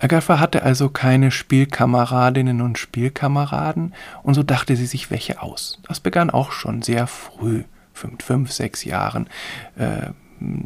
Agatha 0.03 0.41
hatte 0.41 0.65
also 0.65 0.89
keine 0.89 1.31
Spielkameradinnen 1.31 2.61
und 2.61 2.77
Spielkameraden 2.77 3.95
und 4.25 4.35
so 4.35 4.43
dachte 4.43 4.75
sie 4.75 4.87
sich 4.87 5.13
welche 5.13 5.41
aus. 5.41 5.79
Das 5.87 6.01
begann 6.01 6.29
auch 6.29 6.51
schon 6.51 6.83
sehr 6.83 7.07
früh 7.07 7.63
fünf, 7.95 8.25
fünf 8.25 8.51
sechs 8.51 8.85
Jahren 8.85 9.29
äh, 9.77 10.11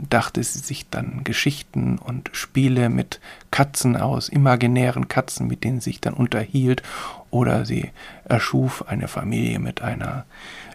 dachte 0.08 0.42
sie 0.42 0.60
sich 0.60 0.88
dann 0.88 1.22
Geschichten 1.22 1.98
und 1.98 2.30
Spiele 2.32 2.88
mit 2.88 3.20
Katzen 3.50 3.96
aus, 3.96 4.30
imaginären 4.30 5.08
Katzen, 5.08 5.46
mit 5.48 5.64
denen 5.64 5.80
sie 5.80 5.90
sich 5.90 6.00
dann 6.00 6.14
unterhielt, 6.14 6.82
oder 7.30 7.66
sie 7.66 7.90
erschuf 8.24 8.88
eine 8.88 9.06
Familie 9.06 9.58
mit 9.58 9.82
einer 9.82 10.24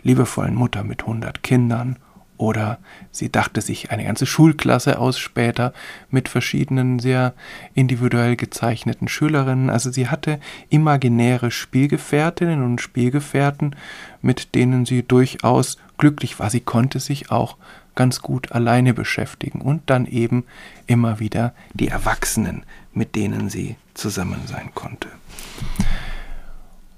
liebevollen 0.03 0.53
Mutter 0.53 0.83
mit 0.83 1.07
hundert 1.07 1.41
Kindern 1.41 1.97
oder 2.41 2.79
sie 3.11 3.31
dachte 3.31 3.61
sich 3.61 3.91
eine 3.91 4.03
ganze 4.03 4.25
Schulklasse 4.25 4.97
aus 4.97 5.19
später 5.19 5.73
mit 6.09 6.27
verschiedenen 6.27 6.97
sehr 6.97 7.33
individuell 7.75 8.35
gezeichneten 8.35 9.07
Schülerinnen. 9.07 9.69
Also 9.69 9.91
sie 9.91 10.07
hatte 10.07 10.39
imaginäre 10.69 11.51
Spielgefährtinnen 11.51 12.63
und 12.63 12.81
Spielgefährten, 12.81 13.75
mit 14.23 14.55
denen 14.55 14.87
sie 14.87 15.03
durchaus 15.03 15.77
glücklich 15.99 16.39
war. 16.39 16.49
Sie 16.49 16.61
konnte 16.61 16.99
sich 16.99 17.29
auch 17.29 17.57
ganz 17.93 18.21
gut 18.21 18.51
alleine 18.51 18.95
beschäftigen 18.95 19.61
und 19.61 19.83
dann 19.85 20.07
eben 20.07 20.45
immer 20.87 21.19
wieder 21.19 21.53
die 21.73 21.89
Erwachsenen, 21.89 22.63
mit 22.91 23.15
denen 23.15 23.49
sie 23.49 23.75
zusammen 23.93 24.41
sein 24.47 24.71
konnte. 24.73 25.09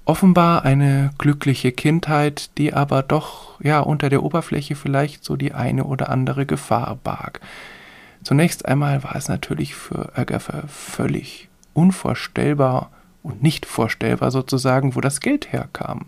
Offenbar 0.06 0.64
eine 0.64 1.12
glückliche 1.16 1.72
Kindheit, 1.72 2.50
die 2.58 2.74
aber 2.74 3.02
doch 3.02 3.58
ja 3.60 3.80
unter 3.80 4.10
der 4.10 4.22
Oberfläche 4.22 4.76
vielleicht 4.76 5.24
so 5.24 5.36
die 5.36 5.54
eine 5.54 5.84
oder 5.84 6.10
andere 6.10 6.44
Gefahr 6.44 6.98
barg. 7.02 7.40
Zunächst 8.22 8.66
einmal 8.66 9.02
war 9.02 9.16
es 9.16 9.28
natürlich 9.28 9.74
für 9.74 10.16
Agatha 10.16 10.64
völlig 10.66 11.48
unvorstellbar 11.72 12.90
und 13.22 13.42
nicht 13.42 13.64
vorstellbar 13.64 14.30
sozusagen, 14.30 14.94
wo 14.94 15.00
das 15.00 15.20
Geld 15.20 15.52
herkam. 15.52 16.06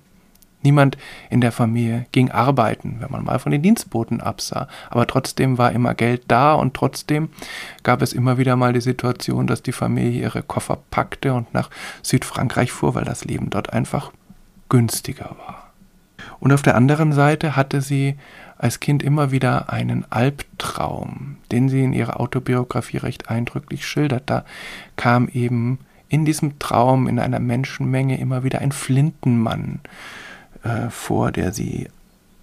Niemand 0.66 0.98
in 1.30 1.40
der 1.40 1.52
Familie 1.52 2.06
ging 2.10 2.32
arbeiten, 2.32 2.96
wenn 2.98 3.12
man 3.12 3.22
mal 3.22 3.38
von 3.38 3.52
den 3.52 3.62
Dienstboten 3.62 4.20
absah. 4.20 4.66
Aber 4.90 5.06
trotzdem 5.06 5.58
war 5.58 5.70
immer 5.70 5.94
Geld 5.94 6.24
da 6.26 6.54
und 6.54 6.74
trotzdem 6.74 7.28
gab 7.84 8.02
es 8.02 8.12
immer 8.12 8.36
wieder 8.36 8.56
mal 8.56 8.72
die 8.72 8.80
Situation, 8.80 9.46
dass 9.46 9.62
die 9.62 9.70
Familie 9.70 10.22
ihre 10.22 10.42
Koffer 10.42 10.78
packte 10.90 11.34
und 11.34 11.54
nach 11.54 11.70
Südfrankreich 12.02 12.72
fuhr, 12.72 12.96
weil 12.96 13.04
das 13.04 13.24
Leben 13.24 13.48
dort 13.48 13.72
einfach 13.72 14.10
günstiger 14.68 15.36
war. 15.46 15.70
Und 16.40 16.52
auf 16.52 16.62
der 16.62 16.74
anderen 16.74 17.12
Seite 17.12 17.54
hatte 17.54 17.80
sie 17.80 18.16
als 18.58 18.80
Kind 18.80 19.04
immer 19.04 19.30
wieder 19.30 19.72
einen 19.72 20.04
Albtraum, 20.10 21.36
den 21.52 21.68
sie 21.68 21.84
in 21.84 21.92
ihrer 21.92 22.18
Autobiografie 22.18 22.96
recht 22.96 23.30
eindrücklich 23.30 23.86
schildert. 23.86 24.24
Da 24.26 24.44
kam 24.96 25.28
eben 25.28 25.78
in 26.08 26.24
diesem 26.24 26.58
Traum 26.58 27.06
in 27.06 27.20
einer 27.20 27.38
Menschenmenge 27.38 28.18
immer 28.18 28.42
wieder 28.42 28.58
ein 28.58 28.72
Flintenmann 28.72 29.78
äh, 30.66 30.90
vor, 30.90 31.30
der 31.30 31.52
sie 31.52 31.88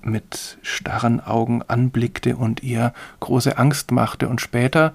mit 0.02 0.58
starren 0.62 1.20
Augen 1.20 1.62
anblickte 1.62 2.36
und 2.36 2.64
ihr 2.64 2.94
große 3.20 3.58
Angst 3.58 3.92
machte. 3.92 4.28
Und 4.28 4.42
später 4.42 4.94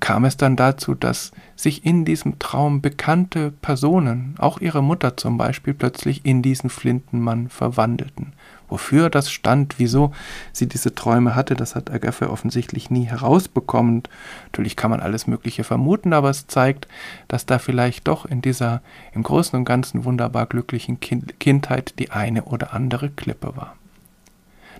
kam 0.00 0.24
es 0.24 0.36
dann 0.36 0.56
dazu, 0.56 0.94
dass 0.94 1.32
sich 1.56 1.84
in 1.84 2.04
diesem 2.04 2.38
Traum 2.38 2.80
bekannte 2.80 3.50
Personen, 3.50 4.34
auch 4.38 4.60
ihre 4.60 4.82
Mutter 4.82 5.16
zum 5.16 5.36
Beispiel, 5.36 5.74
plötzlich 5.74 6.24
in 6.24 6.42
diesen 6.42 6.70
Flintenmann 6.70 7.48
verwandelten. 7.48 8.32
Wofür 8.70 9.10
das 9.10 9.30
stand, 9.30 9.78
wieso 9.78 10.12
sie 10.52 10.68
diese 10.68 10.94
Träume 10.94 11.34
hatte, 11.34 11.54
das 11.54 11.74
hat 11.74 11.90
Agatha 11.90 12.28
offensichtlich 12.28 12.88
nie 12.88 13.04
herausbekommen. 13.04 14.04
Natürlich 14.46 14.76
kann 14.76 14.90
man 14.90 15.00
alles 15.00 15.26
Mögliche 15.26 15.64
vermuten, 15.64 16.12
aber 16.12 16.30
es 16.30 16.46
zeigt, 16.46 16.86
dass 17.28 17.44
da 17.46 17.58
vielleicht 17.58 18.08
doch 18.08 18.24
in 18.24 18.40
dieser 18.40 18.80
im 19.12 19.24
Großen 19.24 19.58
und 19.58 19.64
Ganzen 19.64 20.04
wunderbar 20.04 20.46
glücklichen 20.46 21.00
Kindheit 21.00 21.98
die 21.98 22.12
eine 22.12 22.44
oder 22.44 22.72
andere 22.72 23.10
Klippe 23.10 23.56
war. 23.56 23.76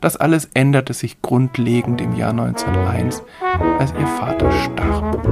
Das 0.00 0.16
alles 0.16 0.48
änderte 0.54 0.94
sich 0.94 1.20
grundlegend 1.20 2.00
im 2.00 2.14
Jahr 2.14 2.30
1901, 2.30 3.22
als 3.78 3.92
ihr 3.92 4.06
Vater 4.06 4.50
starb. 4.52 5.26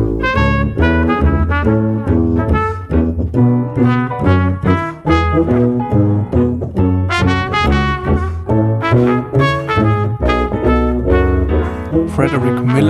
Musik 5.38 5.77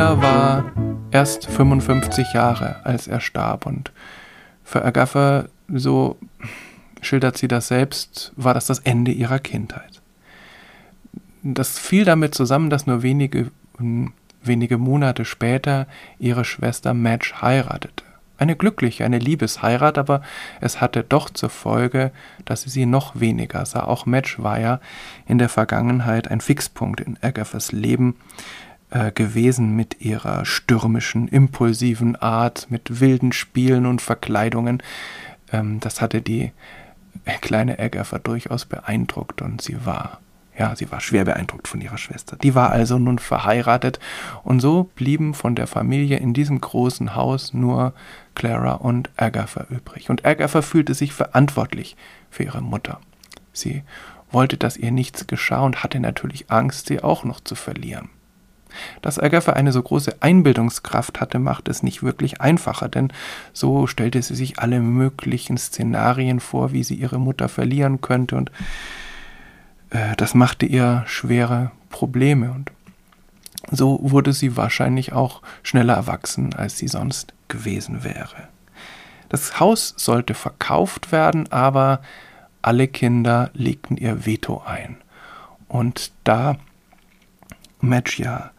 Edgar 0.09 0.23
war 0.23 0.65
erst 1.11 1.47
55 1.49 2.33
Jahre, 2.33 2.77
als 2.83 3.09
er 3.09 3.21
starb 3.21 3.67
und 3.67 3.93
für 4.65 4.83
Agatha, 4.83 5.45
so 5.69 6.17
schildert 7.03 7.37
sie 7.37 7.47
das 7.47 7.69
selbst, 7.69 8.33
war 8.35 8.55
das 8.55 8.65
das 8.65 8.79
Ende 8.79 9.13
ihrer 9.13 9.39
Kindheit. 9.39 10.01
Das 11.43 11.79
fiel 11.79 12.07
damit 12.07 12.35
zusammen, 12.35 12.71
dass 12.71 12.87
nur 12.87 13.03
wenige, 13.03 13.51
wenige 14.43 14.79
Monate 14.79 15.27
später 15.27 15.87
ihre 16.19 16.47
Schwester 16.47 16.95
Madge 16.95 17.43
heiratete. 17.43 18.03
Eine 18.39 18.57
glückliche, 18.57 19.05
eine 19.05 19.19
Liebesheirat, 19.19 19.99
aber 19.99 20.23
es 20.63 20.81
hatte 20.81 21.03
doch 21.03 21.29
zur 21.29 21.51
Folge, 21.51 22.13
dass 22.47 22.63
sie 22.63 22.71
sie 22.71 22.87
noch 22.87 23.21
weniger 23.21 23.67
sah. 23.67 23.85
Auch 23.85 24.07
Madge 24.07 24.37
war 24.39 24.59
ja 24.59 24.81
in 25.27 25.37
der 25.37 25.51
Vergangenheit 25.51 26.31
ein 26.31 26.41
Fixpunkt 26.41 27.03
in 27.03 27.19
Agathas 27.21 27.73
Leben 27.73 28.15
äh, 28.91 29.13
gewesen 29.13 29.77
mit 29.77 30.01
ihrer 30.01 30.45
stürmischen, 30.45 31.29
impulsiven 31.29 32.17
Art, 32.17 32.71
mit 32.71 33.01
wilden 33.01 33.33
Spielen 33.33 33.87
und 33.87 34.01
Verkleidungen. 34.01 34.83
Ähm, 35.53 35.81
das 35.81 36.01
hatte 36.01 36.23
die 36.23 36.53
kleine 37.41 37.79
Agatha 37.79 38.19
durchaus 38.19 38.65
beeindruckt 38.65 39.43
und 39.43 39.61
sie 39.61 39.85
war, 39.85 40.21
ja, 40.59 40.75
sie 40.75 40.91
war 40.91 41.01
schwer 41.01 41.25
beeindruckt 41.25 41.69
von 41.69 41.81
ihrer 41.81 41.99
Schwester. 41.99 42.37
Die 42.37 42.55
war 42.55 42.71
also 42.71 42.99
nun 42.99 43.19
verheiratet 43.19 44.01
und 44.43 44.61
so 44.61 44.91
blieben 44.95 45.35
von 45.35 45.55
der 45.55 45.67
Familie 45.67 46.17
in 46.17 46.33
diesem 46.33 46.61
großen 46.61 47.15
Haus 47.15 47.53
nur 47.53 47.93
Clara 48.35 48.75
und 48.75 49.11
Agatha 49.17 49.67
übrig. 49.69 50.11
Und 50.11 50.25
Agatha 50.25 50.63
fühlte 50.63 50.95
sich 50.95 51.13
verantwortlich 51.13 51.97
für 52.31 52.45
ihre 52.45 52.63
Mutter. 52.63 53.01
Sie 53.53 53.83
wollte, 54.31 54.57
dass 54.57 54.77
ihr 54.77 54.91
nichts 54.93 55.27
geschah 55.27 55.61
und 55.61 55.83
hatte 55.83 56.01
natürlich 56.01 56.51
Angst, 56.51 56.87
sie 56.87 57.03
auch 57.03 57.25
noch 57.25 57.41
zu 57.41 57.55
verlieren. 57.55 58.09
Dass 59.03 59.19
Agatha 59.19 59.53
eine 59.53 59.73
so 59.73 59.83
große 59.83 60.17
Einbildungskraft 60.21 61.21
hatte, 61.21 61.39
macht 61.39 61.69
es 61.69 61.83
nicht 61.83 62.03
wirklich 62.03 62.41
einfacher, 62.41 62.89
denn 62.89 63.13
so 63.53 63.87
stellte 63.87 64.23
sie 64.23 64.35
sich 64.35 64.59
alle 64.59 64.81
möglichen 64.81 65.59
Szenarien 65.59 66.41
vor, 66.41 66.73
wie 66.73 66.85
sie 66.85 66.95
ihre 66.95 67.19
Mutter 67.19 67.49
verlieren 67.49 68.01
könnte, 68.01 68.37
und 68.37 68.51
äh, 69.91 70.17
das 70.17 70.35
machte 70.35 70.67
ihr 70.67 71.05
schwere 71.07 71.71
Probleme. 71.91 72.53
Und 72.53 72.73
so 73.71 73.99
wurde 74.03 74.33
sie 74.33 74.57
wahrscheinlich 74.57 75.13
auch 75.13 75.43
schneller 75.63 75.95
erwachsen, 75.95 76.55
als 76.55 76.79
sie 76.79 76.89
sonst 76.89 77.35
gewesen 77.49 78.05
wäre. 78.05 78.49
Das 79.29 79.61
Haus 79.61 79.95
sollte 79.97 80.35
verkauft 80.35 81.13
werden, 81.13 81.53
aber 81.53 82.01
alle 82.63 82.89
Kinder 82.89 83.51
legten 83.55 83.97
ihr 83.97 84.25
Veto 84.27 84.63
ein. 84.65 84.97
Und 85.69 86.13
da 86.25 86.57
Match 87.81 88.19
ja 88.19 88.51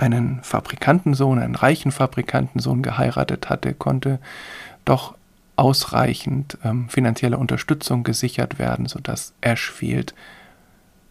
einen 0.00 0.40
Fabrikantensohn, 0.42 1.38
einen 1.38 1.54
reichen 1.54 1.92
Fabrikantensohn 1.92 2.82
geheiratet 2.82 3.48
hatte, 3.50 3.74
konnte 3.74 4.18
doch 4.84 5.14
ausreichend 5.56 6.56
ähm, 6.64 6.88
finanzielle 6.88 7.36
Unterstützung 7.36 8.02
gesichert 8.02 8.58
werden, 8.58 8.86
sodass 8.86 9.34
Ashfield 9.42 10.14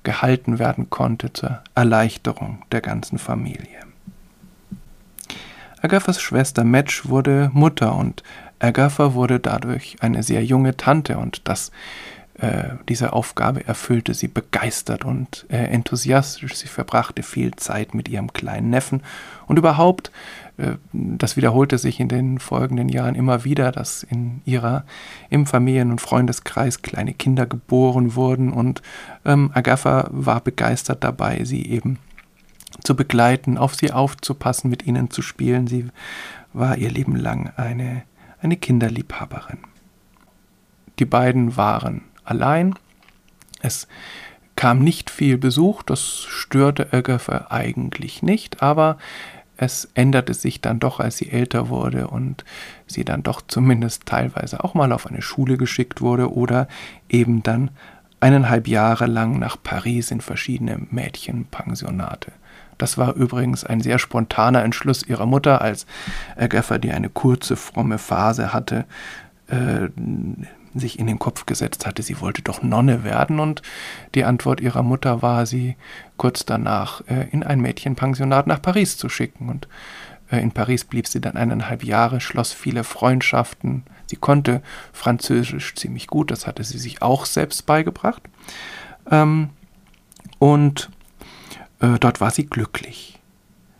gehalten 0.03 0.57
werden 0.59 0.89
konnte 0.89 1.31
zur 1.33 1.61
Erleichterung 1.75 2.63
der 2.71 2.81
ganzen 2.81 3.19
Familie. 3.19 3.79
Agathas 5.81 6.19
Schwester 6.19 6.63
Madge 6.63 7.01
wurde 7.05 7.51
Mutter 7.53 7.95
und 7.95 8.23
Agatha 8.59 9.13
wurde 9.13 9.39
dadurch 9.39 9.97
eine 10.01 10.23
sehr 10.23 10.43
junge 10.43 10.75
Tante 10.75 11.17
und 11.17 11.47
das 11.47 11.71
äh, 12.41 12.75
diese 12.87 13.13
Aufgabe 13.13 13.67
erfüllte 13.67 14.13
sie 14.13 14.27
begeistert 14.27 15.03
und 15.03 15.45
äh, 15.49 15.57
enthusiastisch. 15.57 16.55
Sie 16.55 16.67
verbrachte 16.67 17.23
viel 17.23 17.55
Zeit 17.55 17.93
mit 17.93 18.07
ihrem 18.07 18.31
kleinen 18.31 18.69
Neffen 18.69 19.01
und 19.47 19.57
überhaupt, 19.57 20.11
äh, 20.57 20.73
das 20.93 21.35
wiederholte 21.35 21.77
sich 21.77 21.99
in 21.99 22.07
den 22.07 22.39
folgenden 22.39 22.87
Jahren 22.87 23.15
immer 23.15 23.43
wieder, 23.43 23.71
dass 23.71 24.03
in 24.03 24.41
ihrer 24.45 24.85
im 25.29 25.45
Familien- 25.45 25.91
und 25.91 26.01
Freundeskreis 26.01 26.81
kleine 26.81 27.13
Kinder 27.13 27.45
geboren 27.45 28.15
wurden 28.15 28.53
und 28.53 28.81
ähm, 29.25 29.51
Agatha 29.53 30.07
war 30.11 30.41
begeistert 30.41 31.03
dabei, 31.03 31.43
sie 31.43 31.65
eben 31.65 31.99
zu 32.83 32.95
begleiten, 32.95 33.57
auf 33.57 33.75
sie 33.75 33.91
aufzupassen, 33.91 34.69
mit 34.69 34.85
ihnen 34.85 35.09
zu 35.09 35.21
spielen. 35.21 35.67
Sie 35.67 35.87
war 36.53 36.77
ihr 36.77 36.89
Leben 36.89 37.15
lang 37.15 37.51
eine, 37.57 38.03
eine 38.41 38.55
Kinderliebhaberin. 38.55 39.59
Die 40.99 41.05
beiden 41.05 41.55
waren 41.57 42.01
allein. 42.29 42.75
Es 43.61 43.87
kam 44.55 44.79
nicht 44.79 45.09
viel 45.09 45.37
Besuch, 45.37 45.83
das 45.83 46.01
störte 46.01 46.91
Agatha 46.91 47.47
eigentlich 47.49 48.21
nicht, 48.21 48.61
aber 48.61 48.97
es 49.57 49.89
änderte 49.93 50.33
sich 50.33 50.61
dann 50.61 50.79
doch, 50.79 50.99
als 50.99 51.17
sie 51.17 51.31
älter 51.31 51.69
wurde 51.69 52.07
und 52.07 52.45
sie 52.87 53.03
dann 53.03 53.23
doch 53.23 53.41
zumindest 53.45 54.05
teilweise 54.05 54.63
auch 54.63 54.73
mal 54.73 54.93
auf 54.93 55.07
eine 55.07 55.21
Schule 55.21 55.57
geschickt 55.57 56.01
wurde 56.01 56.33
oder 56.33 56.67
eben 57.09 57.43
dann 57.43 57.71
eineinhalb 58.21 58.67
Jahre 58.67 59.05
lang 59.05 59.37
nach 59.39 59.57
Paris 59.61 60.11
in 60.11 60.21
verschiedene 60.21 60.79
Mädchenpensionate. 60.91 62.31
Das 62.77 62.97
war 62.97 63.15
übrigens 63.15 63.65
ein 63.65 63.81
sehr 63.81 63.99
spontaner 63.99 64.63
Entschluss 64.63 65.03
ihrer 65.03 65.25
Mutter, 65.25 65.61
als 65.61 65.85
Agatha, 66.37 66.77
die 66.77 66.91
eine 66.91 67.09
kurze, 67.09 67.57
fromme 67.57 67.97
Phase 67.97 68.53
hatte, 68.53 68.85
äh, 69.47 69.89
sich 70.75 70.99
in 70.99 71.07
den 71.07 71.19
Kopf 71.19 71.45
gesetzt 71.45 71.85
hatte, 71.85 72.03
sie 72.03 72.21
wollte 72.21 72.41
doch 72.41 72.61
Nonne 72.61 73.03
werden 73.03 73.39
und 73.39 73.61
die 74.15 74.23
Antwort 74.23 74.61
ihrer 74.61 74.83
Mutter 74.83 75.21
war, 75.21 75.45
sie 75.45 75.75
kurz 76.17 76.45
danach 76.45 77.01
äh, 77.07 77.27
in 77.31 77.43
ein 77.43 77.59
Mädchenpensionat 77.59 78.47
nach 78.47 78.61
Paris 78.61 78.97
zu 78.97 79.09
schicken 79.09 79.49
und 79.49 79.67
äh, 80.31 80.39
in 80.39 80.51
Paris 80.51 80.83
blieb 80.83 81.07
sie 81.07 81.21
dann 81.21 81.37
eineinhalb 81.37 81.83
Jahre, 81.83 82.21
schloss 82.21 82.53
viele 82.53 82.83
Freundschaften. 82.83 83.83
Sie 84.05 84.15
konnte 84.15 84.61
Französisch 84.93 85.75
ziemlich 85.75 86.07
gut, 86.07 86.31
das 86.31 86.47
hatte 86.47 86.63
sie 86.63 86.77
sich 86.77 87.01
auch 87.01 87.25
selbst 87.25 87.65
beigebracht. 87.65 88.21
Ähm, 89.09 89.49
und 90.39 90.89
äh, 91.79 91.99
dort 91.99 92.21
war 92.21 92.31
sie 92.31 92.45
glücklich. 92.45 93.18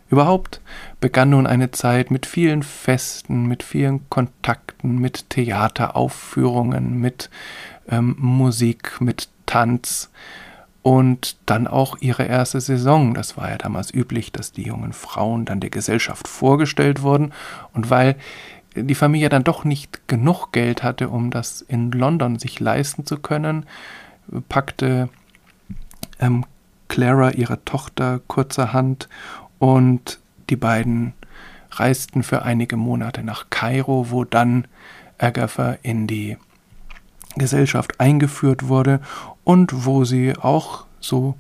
Überhaupt 0.10 0.62
begann 1.00 1.30
nun 1.30 1.45
eine 1.45 1.72
Zeit 1.72 2.10
mit 2.10 2.26
vielen 2.26 2.63
Festen, 2.63 3.45
mit 3.48 3.63
vielen 3.63 4.10
Kontakten, 4.10 4.98
mit 4.98 5.30
Theateraufführungen, 5.30 7.00
mit 7.00 7.30
ähm, 7.89 8.15
Musik, 8.17 9.00
mit 9.02 9.30
Tanz 9.45 10.10
und 10.82 11.38
dann 11.45 11.67
auch 11.67 11.98
ihre 12.00 12.24
erste 12.24 12.62
Saison. 12.62 13.13
Das 13.13 13.38
war 13.38 13.50
ja 13.50 13.58
damals 13.58 13.93
üblich, 13.93 14.32
dass 14.32 14.52
die 14.52 14.63
jungen 14.63 14.93
Frauen 14.93 15.45
dann 15.45 15.60
der 15.60 15.69
Gesellschaft 15.69 16.28
vorgestellt 16.28 17.02
wurden 17.02 17.34
und 17.74 17.89
weil 17.89 18.15
die 18.76 18.95
Familie 18.95 19.30
dann 19.30 19.43
doch 19.43 19.63
nicht 19.63 20.08
genug 20.08 20.52
Geld 20.52 20.84
hatte, 20.84 21.10
um 21.10 21.32
das 21.32 21.62
in 21.62 21.91
London 21.91 22.39
sich 22.39 22.60
leisten 22.60 23.06
zu 23.06 23.17
können, 23.17 23.65
packte 24.48 25.10
ähm, 26.19 26.45
Clara 26.88 27.32
ihre 27.32 27.63
Tochter 27.65 28.19
kurzerhand 28.28 29.10
und 29.60 30.19
die 30.50 30.56
beiden 30.56 31.13
reisten 31.72 32.24
für 32.24 32.41
einige 32.41 32.78
Monate 32.78 33.24
nach 33.24 33.50
Kairo, 33.50 34.08
wo 34.10 34.24
dann 34.24 34.65
Agatha 35.17 35.78
in 35.84 36.08
die 36.08 36.38
Gesellschaft 37.36 38.00
eingeführt 38.00 38.67
wurde 38.67 39.02
und 39.43 39.86
wo 39.86 40.04
sie 40.04 40.36
auch, 40.36 40.86
so 41.00 41.36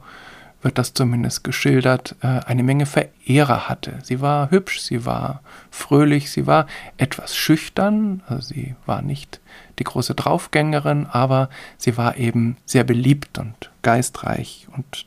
wird 0.61 0.77
das 0.77 0.93
zumindest 0.93 1.43
geschildert, 1.43 2.15
äh, 2.21 2.27
eine 2.27 2.63
Menge 2.63 2.85
Verehrer 2.85 3.69
hatte. 3.69 3.99
Sie 4.03 4.19
war 4.19 4.51
hübsch, 4.51 4.79
sie 4.81 5.05
war 5.05 5.41
fröhlich, 5.71 6.31
sie 6.31 6.47
war 6.47 6.67
etwas 6.97 7.35
schüchtern, 7.35 8.21
also 8.27 8.53
sie 8.53 8.75
war 8.85 9.01
nicht 9.01 9.39
die 9.79 9.85
große 9.85 10.15
Draufgängerin, 10.15 11.07
aber 11.09 11.49
sie 11.77 11.97
war 11.97 12.17
eben 12.17 12.57
sehr 12.65 12.83
beliebt 12.83 13.39
und 13.39 13.71
geistreich 13.81 14.67
und 14.75 15.05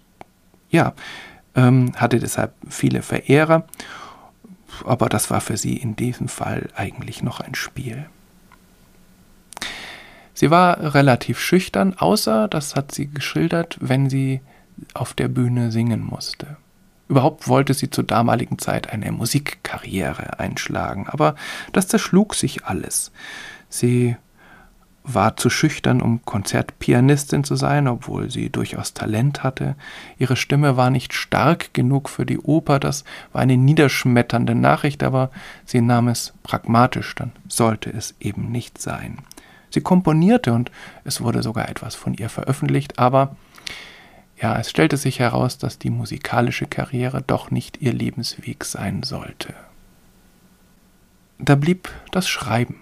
ja, 0.71 0.95
ähm, 1.55 1.93
hatte 1.97 2.19
deshalb 2.19 2.55
viele 2.69 3.03
Verehrer, 3.03 3.67
aber 4.85 5.09
das 5.09 5.31
war 5.31 5.41
für 5.41 5.57
sie 5.57 5.77
in 5.77 5.97
diesem 5.97 6.29
Fall 6.29 6.69
eigentlich 6.75 7.23
noch 7.23 7.41
ein 7.41 7.55
Spiel. 7.55 8.07
Sie 10.35 10.51
war 10.51 10.95
relativ 10.95 11.39
schüchtern, 11.39 11.95
außer, 11.99 12.49
das 12.49 12.75
hat 12.75 12.93
sie 12.93 13.07
geschildert, 13.07 13.77
wenn 13.81 14.09
sie 14.09 14.41
auf 14.95 15.15
der 15.15 15.29
Bühne 15.29 15.71
singen 15.71 16.03
musste. 16.03 16.57
Überhaupt 17.09 17.47
wollte 17.47 17.75
sie 17.75 17.91
zur 17.91 18.05
damaligen 18.05 18.59
Zeit 18.59 18.91
eine 18.91 19.13
Musikkarriere 19.13 20.39
einschlagen, 20.39 21.07
aber 21.09 21.35
das 21.73 21.87
zerschlug 21.89 22.35
sich 22.35 22.65
alles. 22.65 23.13
Sie 23.69 24.17
war 25.05 25.37
zu 25.37 25.51
schüchtern, 25.51 26.01
um 26.01 26.25
Konzertpianistin 26.25 27.45
zu 27.45 27.57
sein, 27.57 27.89
obwohl 27.89 28.31
sie 28.31 28.51
durchaus 28.51 28.95
Talent 28.95 29.43
hatte. 29.43 29.75
Ihre 30.19 30.37
Stimme 30.37 30.77
war 30.77 30.91
nicht 30.91 31.13
stark 31.13 31.75
genug 31.75 32.09
für 32.09 32.25
die 32.25 32.39
Oper, 32.39 32.79
das 32.79 33.05
war 33.33 33.43
eine 33.43 33.57
niederschmetternde 33.57 34.55
Nachricht, 34.55 35.03
aber 35.03 35.31
sie 35.65 35.81
nahm 35.81 36.09
es 36.09 36.33
pragmatisch, 36.43 37.15
dann 37.15 37.33
sollte 37.49 37.91
es 37.91 38.15
eben 38.21 38.51
nicht 38.53 38.81
sein. 38.81 39.19
Sie 39.71 39.81
komponierte 39.81 40.53
und 40.53 40.71
es 41.05 41.21
wurde 41.21 41.43
sogar 41.43 41.69
etwas 41.69 41.95
von 41.95 42.15
ihr 42.15 42.29
veröffentlicht, 42.29 42.99
aber 42.99 43.37
ja, 44.41 44.59
es 44.59 44.71
stellte 44.71 44.97
sich 44.97 45.21
heraus, 45.21 45.59
dass 45.59 45.79
die 45.79 45.91
musikalische 45.91 46.67
Karriere 46.67 47.23
doch 47.23 47.51
nicht 47.51 47.81
ihr 47.81 47.93
Lebensweg 47.93 48.65
sein 48.65 49.03
sollte. 49.03 49.55
Da 51.39 51.55
blieb 51.55 51.89
das 52.11 52.29
Schreiben. 52.29 52.82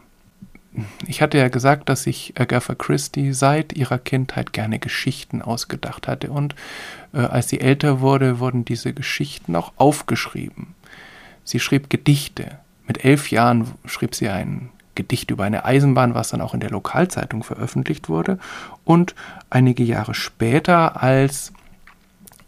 Ich 1.07 1.21
hatte 1.21 1.39
ja 1.39 1.49
gesagt, 1.49 1.89
dass 1.89 2.05
sich 2.05 2.35
Agatha 2.39 2.75
Christie 2.75 3.33
seit 3.33 3.73
ihrer 3.73 3.99
Kindheit 3.99 4.53
gerne 4.53 4.79
Geschichten 4.79 5.43
ausgedacht 5.43 6.07
hatte 6.07 6.31
und 6.31 6.55
äh, 7.13 7.19
als 7.19 7.49
sie 7.49 7.61
älter 7.61 8.01
wurde, 8.01 8.39
wurden 8.39 8.65
diese 8.65 8.93
Geschichten 8.93 9.57
auch 9.57 9.73
aufgeschrieben. 9.77 10.75
Sie 11.45 11.59
schrieb 11.59 11.91
Gedichte. 11.91 12.59
Mit 12.87 13.05
elf 13.05 13.31
Jahren 13.31 13.67
schrieb 13.85 14.15
sie 14.15 14.29
ein 14.29 14.71
Gedicht 14.95 15.31
über 15.31 15.45
eine 15.45 15.65
Eisenbahn, 15.65 16.15
was 16.15 16.31
dann 16.31 16.41
auch 16.41 16.55
in 16.55 16.61
der 16.61 16.71
Lokalzeitung 16.71 17.43
veröffentlicht 17.43 18.09
wurde. 18.09 18.39
Und 18.85 19.15
einige 19.49 19.83
Jahre 19.83 20.15
später, 20.15 21.03
als 21.03 21.53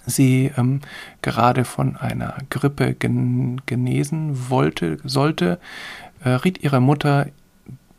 sie 0.06 0.52
ähm, 0.56 0.80
gerade 1.22 1.64
von 1.64 1.96
einer 1.96 2.36
Grippe 2.50 2.94
gen 2.94 3.60
genesen 3.66 4.50
wollte, 4.50 4.98
sollte, 5.04 5.58
äh, 6.24 6.30
riet 6.30 6.62
ihre 6.62 6.80
Mutter 6.80 7.26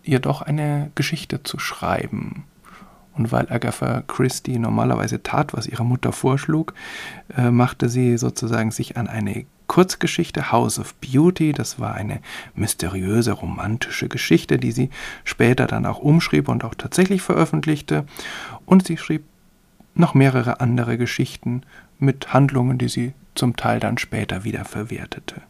ihr 0.03 0.19
doch 0.19 0.41
eine 0.41 0.91
Geschichte 0.95 1.43
zu 1.43 1.59
schreiben. 1.59 2.43
Und 3.15 3.31
weil 3.31 3.51
Agatha 3.51 4.01
Christie 4.07 4.57
normalerweise 4.57 5.21
tat, 5.21 5.53
was 5.53 5.67
ihre 5.67 5.85
Mutter 5.85 6.11
vorschlug, 6.11 6.73
äh, 7.37 7.51
machte 7.51 7.89
sie 7.89 8.17
sozusagen 8.17 8.71
sich 8.71 8.97
an 8.97 9.07
eine 9.07 9.45
Kurzgeschichte 9.67 10.51
House 10.51 10.79
of 10.79 10.95
Beauty. 10.95 11.53
Das 11.53 11.79
war 11.79 11.93
eine 11.93 12.21
mysteriöse, 12.55 13.31
romantische 13.31 14.09
Geschichte, 14.09 14.57
die 14.57 14.71
sie 14.71 14.89
später 15.23 15.67
dann 15.67 15.85
auch 15.85 15.99
umschrieb 15.99 16.49
und 16.49 16.63
auch 16.63 16.75
tatsächlich 16.75 17.21
veröffentlichte. 17.21 18.05
Und 18.65 18.85
sie 18.87 18.97
schrieb 18.97 19.23
noch 19.95 20.15
mehrere 20.15 20.59
andere 20.59 20.97
Geschichten 20.97 21.61
mit 21.99 22.33
Handlungen, 22.33 22.77
die 22.77 22.89
sie 22.89 23.13
zum 23.35 23.55
Teil 23.55 23.79
dann 23.79 23.97
später 23.97 24.43
wieder 24.43 24.65
verwertete. 24.65 25.41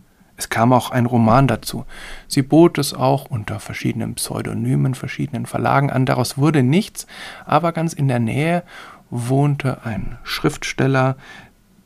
Es 0.44 0.50
kam 0.50 0.74
auch 0.74 0.92
ein 0.92 1.06
Roman 1.06 1.48
dazu. 1.48 1.86
Sie 2.28 2.42
bot 2.42 2.78
es 2.78 2.94
auch 2.94 3.24
unter 3.24 3.62
verschiedenen 3.62 4.16
Pseudonymen, 4.16 4.94
verschiedenen 4.94 5.46
Verlagen 5.46 5.90
an. 5.90 6.06
Daraus 6.06 6.38
wurde 6.38 6.64
nichts, 6.64 7.08
aber 7.46 7.72
ganz 7.72 7.94
in 7.94 8.10
der 8.10 8.20
Nähe 8.20 8.64
wohnte 9.10 9.86
ein 9.86 10.18
Schriftsteller, 10.24 11.16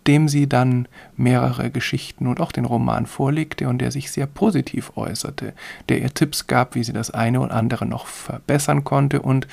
dem 0.07 0.27
sie 0.27 0.49
dann 0.49 0.87
mehrere 1.15 1.69
Geschichten 1.69 2.25
und 2.25 2.41
auch 2.41 2.51
den 2.51 2.65
Roman 2.65 3.05
vorlegte 3.05 3.69
und 3.69 3.77
der 3.77 3.91
sich 3.91 4.09
sehr 4.11 4.25
positiv 4.25 4.93
äußerte, 4.97 5.53
der 5.87 6.01
ihr 6.01 6.11
Tipps 6.11 6.47
gab, 6.47 6.73
wie 6.73 6.83
sie 6.83 6.93
das 6.93 7.11
eine 7.11 7.41
und 7.41 7.51
andere 7.51 7.85
noch 7.85 8.07
verbessern 8.07 8.83
konnte 8.83 9.21
und 9.21 9.47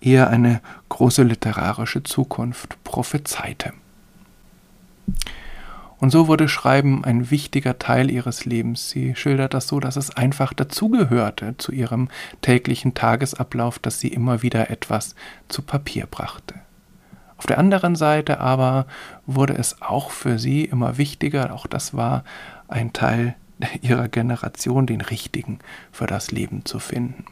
ihr 0.00 0.28
eine 0.28 0.60
große 0.90 1.22
literarische 1.22 2.02
Zukunft 2.02 2.76
prophezeite. 2.84 3.72
Und 5.98 6.10
so 6.10 6.28
wurde 6.28 6.48
Schreiben 6.48 7.04
ein 7.04 7.30
wichtiger 7.30 7.78
Teil 7.78 8.10
ihres 8.10 8.44
Lebens. 8.44 8.90
Sie 8.90 9.14
schildert 9.14 9.54
das 9.54 9.68
so, 9.68 9.80
dass 9.80 9.96
es 9.96 10.16
einfach 10.16 10.52
dazugehörte 10.52 11.56
zu 11.56 11.72
ihrem 11.72 12.08
täglichen 12.42 12.94
Tagesablauf, 12.94 13.78
dass 13.78 14.00
sie 14.00 14.08
immer 14.08 14.42
wieder 14.42 14.70
etwas 14.70 15.14
zu 15.48 15.62
Papier 15.62 16.06
brachte. 16.06 16.54
Auf 17.36 17.46
der 17.46 17.58
anderen 17.58 17.96
Seite 17.96 18.40
aber 18.40 18.86
wurde 19.26 19.54
es 19.54 19.82
auch 19.82 20.10
für 20.10 20.38
sie 20.38 20.64
immer 20.64 20.98
wichtiger, 20.98 21.52
auch 21.52 21.66
das 21.66 21.94
war 21.94 22.24
ein 22.68 22.92
Teil 22.92 23.34
ihrer 23.82 24.08
Generation, 24.08 24.86
den 24.86 25.00
richtigen 25.00 25.58
für 25.92 26.06
das 26.06 26.30
Leben 26.30 26.64
zu 26.64 26.78
finden. 26.78 27.24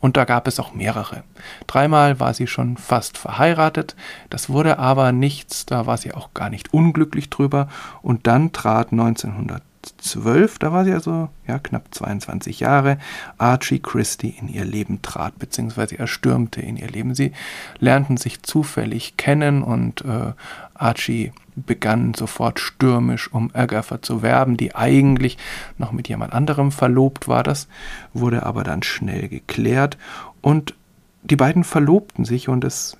Und 0.00 0.16
da 0.16 0.24
gab 0.24 0.46
es 0.46 0.60
auch 0.60 0.74
mehrere. 0.74 1.22
Dreimal 1.66 2.20
war 2.20 2.34
sie 2.34 2.46
schon 2.46 2.76
fast 2.76 3.18
verheiratet, 3.18 3.96
das 4.30 4.48
wurde 4.50 4.78
aber 4.78 5.12
nichts, 5.12 5.66
da 5.66 5.86
war 5.86 5.96
sie 5.96 6.12
auch 6.12 6.34
gar 6.34 6.50
nicht 6.50 6.72
unglücklich 6.72 7.30
drüber. 7.30 7.68
Und 8.02 8.26
dann 8.26 8.52
trat 8.52 8.92
1912, 8.92 10.58
da 10.58 10.72
war 10.72 10.84
sie 10.84 10.92
also 10.92 11.28
ja, 11.46 11.58
knapp 11.58 11.86
22 11.92 12.60
Jahre, 12.60 12.98
Archie 13.38 13.80
Christie 13.80 14.36
in 14.38 14.48
ihr 14.48 14.64
Leben 14.64 15.00
trat, 15.02 15.38
beziehungsweise 15.38 15.98
er 15.98 16.06
stürmte 16.06 16.60
in 16.60 16.76
ihr 16.76 16.88
Leben. 16.88 17.14
Sie 17.14 17.32
lernten 17.78 18.16
sich 18.16 18.42
zufällig 18.42 19.16
kennen 19.16 19.62
und 19.62 20.04
äh, 20.04 20.32
Archie 20.74 21.32
begann 21.56 22.14
sofort 22.14 22.60
stürmisch 22.60 23.32
um 23.32 23.50
Agatha 23.54 24.02
zu 24.02 24.22
werben, 24.22 24.56
die 24.56 24.74
eigentlich 24.74 25.38
noch 25.78 25.92
mit 25.92 26.08
jemand 26.08 26.32
anderem 26.32 26.70
verlobt 26.70 27.28
war. 27.28 27.42
Das 27.42 27.66
wurde 28.12 28.44
aber 28.44 28.62
dann 28.62 28.82
schnell 28.82 29.28
geklärt 29.28 29.96
und 30.42 30.74
die 31.22 31.36
beiden 31.36 31.64
verlobten 31.64 32.24
sich 32.24 32.48
und 32.48 32.62
es, 32.62 32.96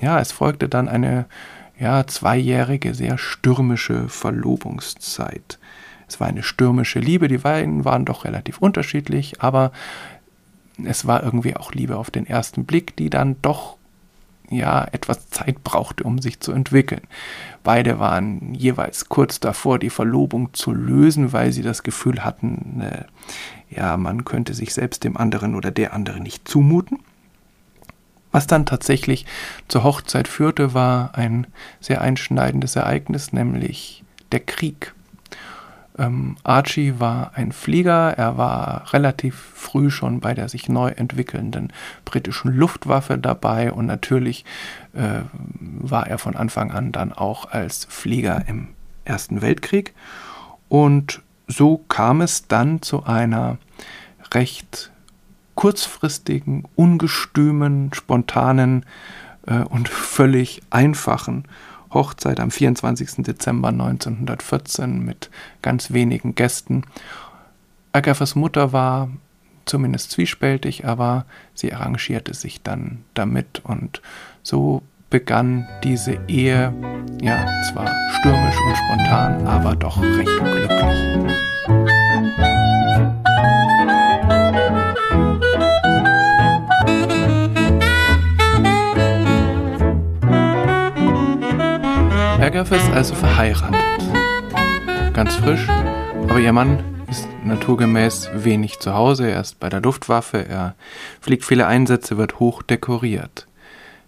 ja, 0.00 0.18
es 0.18 0.32
folgte 0.32 0.68
dann 0.68 0.88
eine 0.88 1.26
ja, 1.78 2.06
zweijährige, 2.06 2.94
sehr 2.94 3.16
stürmische 3.16 4.08
Verlobungszeit. 4.08 5.58
Es 6.08 6.18
war 6.18 6.26
eine 6.26 6.42
stürmische 6.42 6.98
Liebe, 6.98 7.28
die 7.28 7.38
beiden 7.38 7.84
waren 7.84 8.04
doch 8.04 8.24
relativ 8.24 8.58
unterschiedlich, 8.58 9.40
aber 9.40 9.70
es 10.84 11.06
war 11.06 11.22
irgendwie 11.22 11.56
auch 11.56 11.72
Liebe 11.72 11.96
auf 11.96 12.10
den 12.10 12.26
ersten 12.26 12.64
Blick, 12.64 12.96
die 12.96 13.10
dann 13.10 13.36
doch 13.42 13.76
ja 14.50 14.86
etwas 14.90 15.30
Zeit 15.30 15.62
brauchte, 15.62 16.04
um 16.04 16.20
sich 16.20 16.40
zu 16.40 16.52
entwickeln. 16.52 17.02
Beide 17.62 17.98
waren 17.98 18.54
jeweils 18.54 19.08
kurz 19.08 19.38
davor, 19.38 19.78
die 19.78 19.90
Verlobung 19.90 20.54
zu 20.54 20.72
lösen, 20.72 21.32
weil 21.32 21.52
sie 21.52 21.62
das 21.62 21.82
Gefühl 21.82 22.24
hatten, 22.24 22.80
äh, 22.80 23.04
ja, 23.68 23.96
man 23.96 24.24
könnte 24.24 24.54
sich 24.54 24.72
selbst 24.72 25.04
dem 25.04 25.16
anderen 25.16 25.54
oder 25.54 25.70
der 25.70 25.92
andere 25.92 26.20
nicht 26.20 26.48
zumuten. 26.48 26.98
Was 28.32 28.46
dann 28.46 28.64
tatsächlich 28.64 29.26
zur 29.68 29.84
Hochzeit 29.84 30.28
führte, 30.28 30.72
war 30.72 31.14
ein 31.16 31.46
sehr 31.80 32.00
einschneidendes 32.00 32.76
Ereignis, 32.76 33.32
nämlich 33.32 34.04
der 34.32 34.40
Krieg. 34.40 34.94
Ähm, 36.00 36.36
Archie 36.44 36.94
war 36.98 37.32
ein 37.34 37.52
Flieger, 37.52 38.14
er 38.16 38.38
war 38.38 38.90
relativ 38.94 39.36
früh 39.54 39.90
schon 39.90 40.20
bei 40.20 40.32
der 40.32 40.48
sich 40.48 40.68
neu 40.70 40.88
entwickelnden 40.88 41.72
britischen 42.06 42.56
Luftwaffe 42.56 43.18
dabei 43.18 43.70
und 43.70 43.84
natürlich 43.84 44.46
äh, 44.94 45.20
war 45.60 46.06
er 46.06 46.16
von 46.16 46.36
Anfang 46.36 46.70
an 46.70 46.90
dann 46.90 47.12
auch 47.12 47.50
als 47.50 47.84
Flieger 47.84 48.44
im 48.48 48.68
Ersten 49.04 49.42
Weltkrieg. 49.42 49.94
Und 50.70 51.20
so 51.46 51.78
kam 51.88 52.22
es 52.22 52.48
dann 52.48 52.80
zu 52.80 53.04
einer 53.04 53.58
recht 54.32 54.90
kurzfristigen, 55.54 56.64
ungestümen, 56.76 57.92
spontanen 57.92 58.86
äh, 59.46 59.58
und 59.58 59.90
völlig 59.90 60.62
einfachen 60.70 61.44
Hochzeit 61.92 62.40
am 62.40 62.50
24. 62.50 63.24
Dezember 63.24 63.68
1914 63.68 65.04
mit 65.04 65.30
ganz 65.62 65.92
wenigen 65.92 66.34
Gästen. 66.34 66.84
Agathas 67.92 68.34
Mutter 68.34 68.72
war 68.72 69.10
zumindest 69.64 70.10
zwiespältig, 70.12 70.86
aber 70.86 71.26
sie 71.54 71.72
arrangierte 71.72 72.34
sich 72.34 72.62
dann 72.62 73.04
damit 73.14 73.60
und 73.64 74.02
so 74.42 74.82
begann 75.10 75.66
diese 75.82 76.18
Ehe, 76.28 76.72
ja, 77.20 77.44
zwar 77.70 77.92
stürmisch 78.18 78.56
und 78.66 78.76
spontan, 78.76 79.46
aber 79.46 79.74
doch 79.74 80.00
recht 80.00 80.36
glücklich. 80.38 81.49
Berghoff 92.50 92.72
ist 92.72 92.90
also 92.90 93.14
verheiratet. 93.14 93.80
Ganz 95.12 95.36
frisch, 95.36 95.68
aber 95.68 96.40
ihr 96.40 96.52
Mann 96.52 96.82
ist 97.08 97.28
naturgemäß 97.44 98.28
wenig 98.34 98.80
zu 98.80 98.92
Hause. 98.92 99.30
Er 99.30 99.40
ist 99.40 99.60
bei 99.60 99.68
der 99.68 99.80
Luftwaffe, 99.80 100.48
er 100.48 100.74
fliegt 101.20 101.44
viele 101.44 101.68
Einsätze, 101.68 102.16
wird 102.16 102.40
hoch 102.40 102.62
dekoriert. 102.62 103.46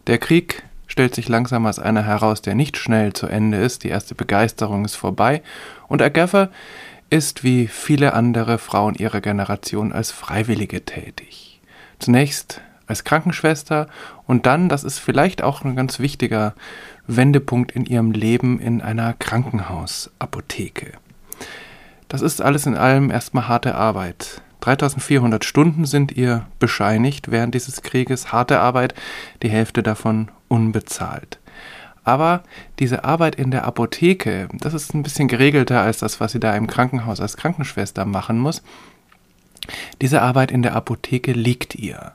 Der 0.08 0.18
Krieg 0.18 0.64
stellt 0.88 1.14
sich 1.14 1.28
langsam 1.28 1.66
als 1.66 1.78
einer 1.78 2.02
heraus, 2.02 2.42
der 2.42 2.56
nicht 2.56 2.76
schnell 2.76 3.12
zu 3.12 3.28
Ende 3.28 3.58
ist. 3.58 3.84
Die 3.84 3.90
erste 3.90 4.16
Begeisterung 4.16 4.84
ist 4.84 4.96
vorbei 4.96 5.40
und 5.86 6.02
Agatha 6.02 6.48
ist 7.10 7.44
wie 7.44 7.68
viele 7.68 8.12
andere 8.12 8.58
Frauen 8.58 8.96
ihrer 8.96 9.20
Generation 9.20 9.92
als 9.92 10.10
Freiwillige 10.10 10.84
tätig. 10.84 11.60
Zunächst 12.00 12.60
als 12.88 13.04
Krankenschwester 13.04 13.86
und 14.26 14.46
dann, 14.46 14.68
das 14.68 14.82
ist 14.82 14.98
vielleicht 14.98 15.42
auch 15.42 15.64
ein 15.64 15.76
ganz 15.76 16.00
wichtiger 16.00 16.54
Wendepunkt 17.16 17.72
in 17.72 17.84
ihrem 17.84 18.12
Leben 18.12 18.60
in 18.60 18.80
einer 18.80 19.12
Krankenhausapotheke. 19.14 20.92
Das 22.08 22.20
ist 22.20 22.42
alles 22.42 22.66
in 22.66 22.76
allem 22.76 23.10
erstmal 23.10 23.48
harte 23.48 23.74
Arbeit. 23.74 24.42
3400 24.60 25.44
Stunden 25.44 25.86
sind 25.86 26.12
ihr 26.12 26.46
bescheinigt 26.58 27.30
während 27.30 27.54
dieses 27.54 27.82
Krieges, 27.82 28.32
harte 28.32 28.60
Arbeit, 28.60 28.94
die 29.42 29.50
Hälfte 29.50 29.82
davon 29.82 30.30
unbezahlt. 30.48 31.38
Aber 32.04 32.42
diese 32.78 33.04
Arbeit 33.04 33.36
in 33.36 33.50
der 33.50 33.64
Apotheke, 33.64 34.48
das 34.52 34.74
ist 34.74 34.94
ein 34.94 35.02
bisschen 35.02 35.28
geregelter 35.28 35.80
als 35.80 35.98
das, 35.98 36.20
was 36.20 36.32
sie 36.32 36.40
da 36.40 36.54
im 36.56 36.66
Krankenhaus 36.66 37.20
als 37.20 37.36
Krankenschwester 37.36 38.04
machen 38.04 38.38
muss. 38.38 38.62
Diese 40.00 40.22
Arbeit 40.22 40.50
in 40.50 40.62
der 40.62 40.74
Apotheke 40.74 41.32
liegt 41.32 41.76
ihr. 41.76 42.12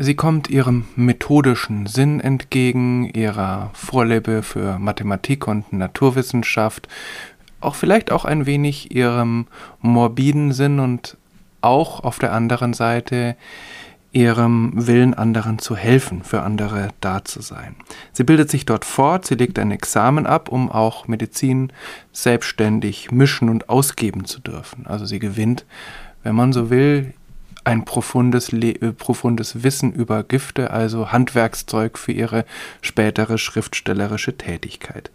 Sie 0.00 0.14
kommt 0.14 0.48
ihrem 0.48 0.84
methodischen 0.94 1.86
Sinn 1.86 2.20
entgegen, 2.20 3.04
ihrer 3.04 3.70
Vorliebe 3.74 4.44
für 4.44 4.78
Mathematik 4.78 5.48
und 5.48 5.72
Naturwissenschaft, 5.72 6.86
auch 7.60 7.74
vielleicht 7.74 8.12
auch 8.12 8.24
ein 8.24 8.46
wenig 8.46 8.94
ihrem 8.94 9.48
morbiden 9.80 10.52
Sinn 10.52 10.78
und 10.78 11.16
auch 11.62 12.04
auf 12.04 12.20
der 12.20 12.32
anderen 12.32 12.74
Seite 12.74 13.36
ihrem 14.12 14.72
Willen, 14.74 15.14
anderen 15.14 15.58
zu 15.58 15.76
helfen, 15.76 16.22
für 16.22 16.42
andere 16.42 16.90
da 17.00 17.24
zu 17.24 17.42
sein. 17.42 17.74
Sie 18.12 18.22
bildet 18.24 18.50
sich 18.50 18.64
dort 18.64 18.84
fort, 18.84 19.26
sie 19.26 19.34
legt 19.34 19.58
ein 19.58 19.72
Examen 19.72 20.26
ab, 20.26 20.48
um 20.48 20.70
auch 20.70 21.08
Medizin 21.08 21.72
selbstständig 22.12 23.10
mischen 23.10 23.48
und 23.48 23.68
ausgeben 23.68 24.24
zu 24.24 24.38
dürfen. 24.38 24.86
Also 24.86 25.04
sie 25.04 25.18
gewinnt, 25.18 25.66
wenn 26.22 26.36
man 26.36 26.52
so 26.52 26.70
will, 26.70 27.14
ein 27.68 27.84
profundes, 27.84 28.50
äh, 28.54 28.92
profundes 28.92 29.62
Wissen 29.62 29.92
über 29.92 30.22
Gifte, 30.22 30.70
also 30.70 31.12
Handwerkszeug 31.12 31.98
für 31.98 32.12
ihre 32.12 32.46
spätere 32.80 33.36
schriftstellerische 33.36 34.38
Tätigkeit. 34.38 35.10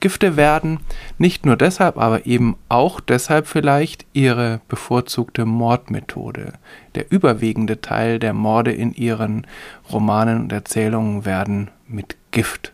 Gifte 0.00 0.36
werden 0.36 0.80
nicht 1.18 1.46
nur 1.46 1.56
deshalb, 1.56 1.98
aber 1.98 2.26
eben 2.26 2.56
auch 2.68 2.98
deshalb 2.98 3.46
vielleicht 3.46 4.04
ihre 4.14 4.60
bevorzugte 4.66 5.44
Mordmethode. 5.44 6.54
Der 6.96 7.12
überwiegende 7.12 7.80
Teil 7.80 8.18
der 8.18 8.34
Morde 8.34 8.72
in 8.72 8.92
ihren 8.94 9.46
Romanen 9.92 10.40
und 10.40 10.52
Erzählungen 10.52 11.24
werden 11.24 11.70
mit 11.86 12.16
Gift 12.32 12.72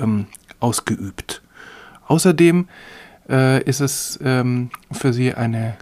ähm, 0.00 0.24
ausgeübt. 0.58 1.42
Außerdem 2.06 2.66
äh, 3.28 3.62
ist 3.64 3.80
es 3.80 4.18
ähm, 4.24 4.70
für 4.90 5.12
sie 5.12 5.34
eine 5.34 5.76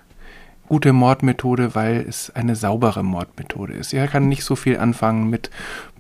gute 0.69 0.93
Mordmethode, 0.93 1.75
weil 1.75 2.05
es 2.09 2.31
eine 2.35 2.57
saubere 2.57 3.03
Mordmethode 3.03 3.73
ist. 3.73 3.93
Er 3.93 4.09
kann 4.09 4.29
nicht 4.29 4.45
so 4.45 4.57
viel 4.57 4.79
anfangen 4.79 5.31
mit 5.31 5.51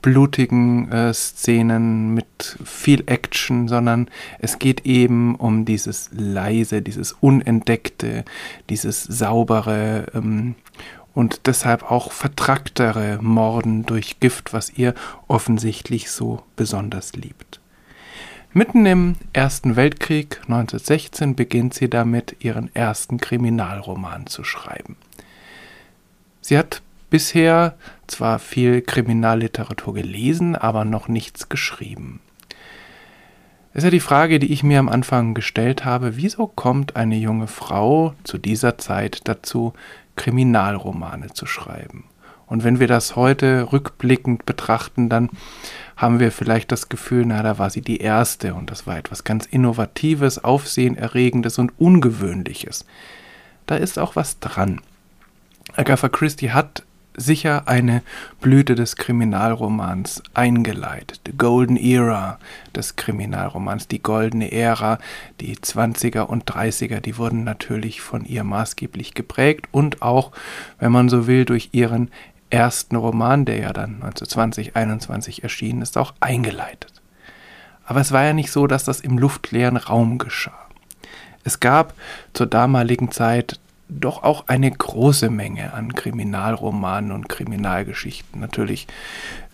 blutigen 0.02 0.90
äh, 0.92 1.12
Szenen, 1.12 2.14
mit 2.14 2.58
viel 2.64 3.04
Action, 3.06 3.68
sondern 3.68 4.08
es 4.38 4.58
geht 4.58 4.86
eben 4.86 5.34
um 5.34 5.64
dieses 5.64 6.10
leise, 6.12 6.82
dieses 6.82 7.12
unentdeckte, 7.12 8.24
dieses 8.68 9.02
saubere 9.02 10.06
ähm, 10.14 10.54
und 11.14 11.46
deshalb 11.46 11.90
auch 11.90 12.12
vertracktere 12.12 13.18
Morden 13.22 13.86
durch 13.86 14.20
Gift, 14.20 14.52
was 14.52 14.70
ihr 14.70 14.94
offensichtlich 15.28 16.10
so 16.10 16.42
besonders 16.56 17.14
liebt. 17.14 17.60
Mitten 18.56 18.86
im 18.86 19.16
Ersten 19.34 19.76
Weltkrieg 19.76 20.40
1916 20.44 21.36
beginnt 21.36 21.74
sie 21.74 21.90
damit, 21.90 22.36
ihren 22.38 22.74
ersten 22.74 23.18
Kriminalroman 23.18 24.28
zu 24.28 24.44
schreiben. 24.44 24.96
Sie 26.40 26.56
hat 26.56 26.80
bisher 27.10 27.76
zwar 28.06 28.38
viel 28.38 28.80
Kriminalliteratur 28.80 29.92
gelesen, 29.92 30.56
aber 30.56 30.86
noch 30.86 31.06
nichts 31.06 31.50
geschrieben. 31.50 32.20
Es 33.74 33.80
ist 33.80 33.84
ja 33.84 33.90
die 33.90 34.00
Frage, 34.00 34.38
die 34.38 34.50
ich 34.50 34.62
mir 34.62 34.78
am 34.78 34.88
Anfang 34.88 35.34
gestellt 35.34 35.84
habe, 35.84 36.16
wieso 36.16 36.46
kommt 36.46 36.96
eine 36.96 37.16
junge 37.16 37.48
Frau 37.48 38.14
zu 38.24 38.38
dieser 38.38 38.78
Zeit 38.78 39.28
dazu, 39.28 39.74
Kriminalromane 40.16 41.34
zu 41.34 41.44
schreiben? 41.44 42.04
Und 42.46 42.64
wenn 42.64 42.80
wir 42.80 42.86
das 42.86 43.16
heute 43.16 43.72
rückblickend 43.72 44.46
betrachten, 44.46 45.08
dann 45.08 45.30
haben 45.96 46.20
wir 46.20 46.30
vielleicht 46.30 46.70
das 46.72 46.88
Gefühl, 46.88 47.24
na, 47.26 47.42
da 47.42 47.58
war 47.58 47.70
sie 47.70 47.80
die 47.80 47.98
Erste 47.98 48.54
und 48.54 48.70
das 48.70 48.86
war 48.86 48.98
etwas 48.98 49.24
ganz 49.24 49.46
Innovatives, 49.46 50.42
Aufsehenerregendes 50.42 51.58
und 51.58 51.72
Ungewöhnliches. 51.78 52.84
Da 53.66 53.76
ist 53.76 53.98
auch 53.98 54.14
was 54.14 54.38
dran. 54.38 54.80
Agatha 55.74 56.08
Christie 56.08 56.52
hat 56.52 56.84
sicher 57.16 57.66
eine 57.66 58.02
Blüte 58.40 58.74
des 58.74 58.96
Kriminalromans 58.96 60.22
eingeleitet. 60.34 61.20
The 61.26 61.32
Golden 61.36 61.76
Era 61.76 62.38
des 62.74 62.96
Kriminalromans, 62.96 63.88
die 63.88 64.02
goldene 64.02 64.52
Ära, 64.52 64.98
die 65.40 65.56
20er 65.56 66.22
und 66.22 66.44
30er, 66.44 67.00
die 67.00 67.16
wurden 67.16 67.44
natürlich 67.44 68.00
von 68.00 68.24
ihr 68.24 68.44
maßgeblich 68.44 69.14
geprägt 69.14 69.66
und 69.72 70.02
auch, 70.02 70.32
wenn 70.78 70.92
man 70.92 71.08
so 71.08 71.26
will, 71.26 71.44
durch 71.44 71.70
ihren 71.72 72.10
ersten 72.50 72.96
Roman, 72.96 73.44
der 73.44 73.58
ja 73.58 73.72
dann 73.72 73.94
1920, 73.96 74.76
21 74.76 75.42
erschienen 75.42 75.82
ist, 75.82 75.98
auch 75.98 76.14
eingeleitet. 76.20 77.02
Aber 77.84 78.00
es 78.00 78.12
war 78.12 78.24
ja 78.24 78.32
nicht 78.32 78.50
so, 78.50 78.66
dass 78.66 78.84
das 78.84 79.00
im 79.00 79.18
luftleeren 79.18 79.76
Raum 79.76 80.18
geschah. 80.18 80.66
Es 81.44 81.60
gab 81.60 81.94
zur 82.32 82.46
damaligen 82.46 83.12
Zeit 83.12 83.60
doch 83.88 84.24
auch 84.24 84.48
eine 84.48 84.70
große 84.70 85.30
Menge 85.30 85.72
an 85.72 85.94
Kriminalromanen 85.94 87.12
und 87.12 87.28
Kriminalgeschichten. 87.28 88.40
Natürlich 88.40 88.88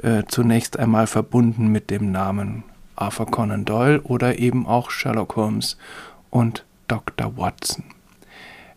äh, 0.03 0.23
zunächst 0.27 0.79
einmal 0.79 1.07
verbunden 1.07 1.69
mit 1.69 1.91
dem 1.91 2.11
Namen 2.11 2.65
Arthur 2.97 3.27
Conan 3.27 3.67
Doyle 3.67 4.01
oder 4.03 4.39
eben 4.39 4.67
auch 4.67 4.91
Sherlock 4.91 5.37
Holmes 5.37 5.77
und 6.31 6.65
Dr. 6.89 7.37
Watson. 7.37 7.85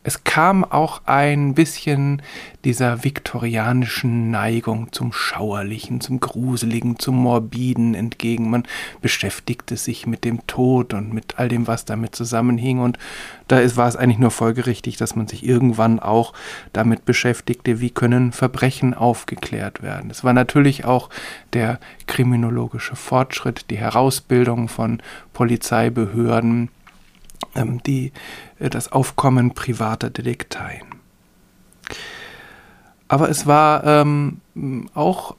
Es 0.08 0.24
kam 0.24 0.64
auch 0.64 1.02
ein 1.06 1.56
bisschen 1.56 2.22
dieser 2.64 3.04
viktorianischen 3.04 4.30
Neigung 4.30 4.92
zum 4.92 5.12
Schauerlichen, 5.12 6.00
zum 6.00 6.20
Gruseligen, 6.20 7.00
zum 7.00 7.16
Morbiden 7.16 7.96
entgegen. 7.96 8.52
Man 8.52 8.68
beschäftigte 9.02 9.78
sich 9.78 10.06
mit 10.06 10.24
dem 10.24 10.46
Tod 10.46 10.94
und 10.94 11.12
mit 11.12 11.40
all 11.40 11.50
dem, 11.50 11.66
was 11.66 11.86
damit 11.86 12.16
zusammenhing. 12.16 12.82
Und 12.82 13.00
da 13.48 13.58
ist, 13.58 13.78
war 13.78 13.88
es 13.88 13.96
eigentlich 13.96 14.20
nur 14.20 14.30
folgerichtig, 14.30 14.96
dass 14.98 15.16
man 15.16 15.26
sich 15.28 15.44
irgendwann 15.44 16.00
auch 16.00 16.34
damit 16.72 17.06
beschäftigte, 17.06 17.80
wie 17.80 17.90
können 17.90 18.32
Verbrechen 18.32 18.94
aufgeklärt 18.94 19.82
werden. 19.82 20.12
Es 20.12 20.24
war 20.24 20.34
natürlich 20.34 20.86
auch 20.86 21.10
der 21.54 21.80
kriminologische 22.06 22.96
Fortschritt, 22.96 23.72
die 23.72 23.78
Herausbildung 23.78 24.68
von 24.68 25.02
Polizeibehörden, 25.34 26.70
die, 27.86 28.12
äh, 28.60 28.70
das 28.70 28.92
Aufkommen 28.92 29.54
privater 29.54 30.10
Detekteien. 30.10 30.88
Aber 33.08 33.30
es 33.30 33.46
war 33.46 33.84
ähm, 33.84 34.42
auch 34.94 35.36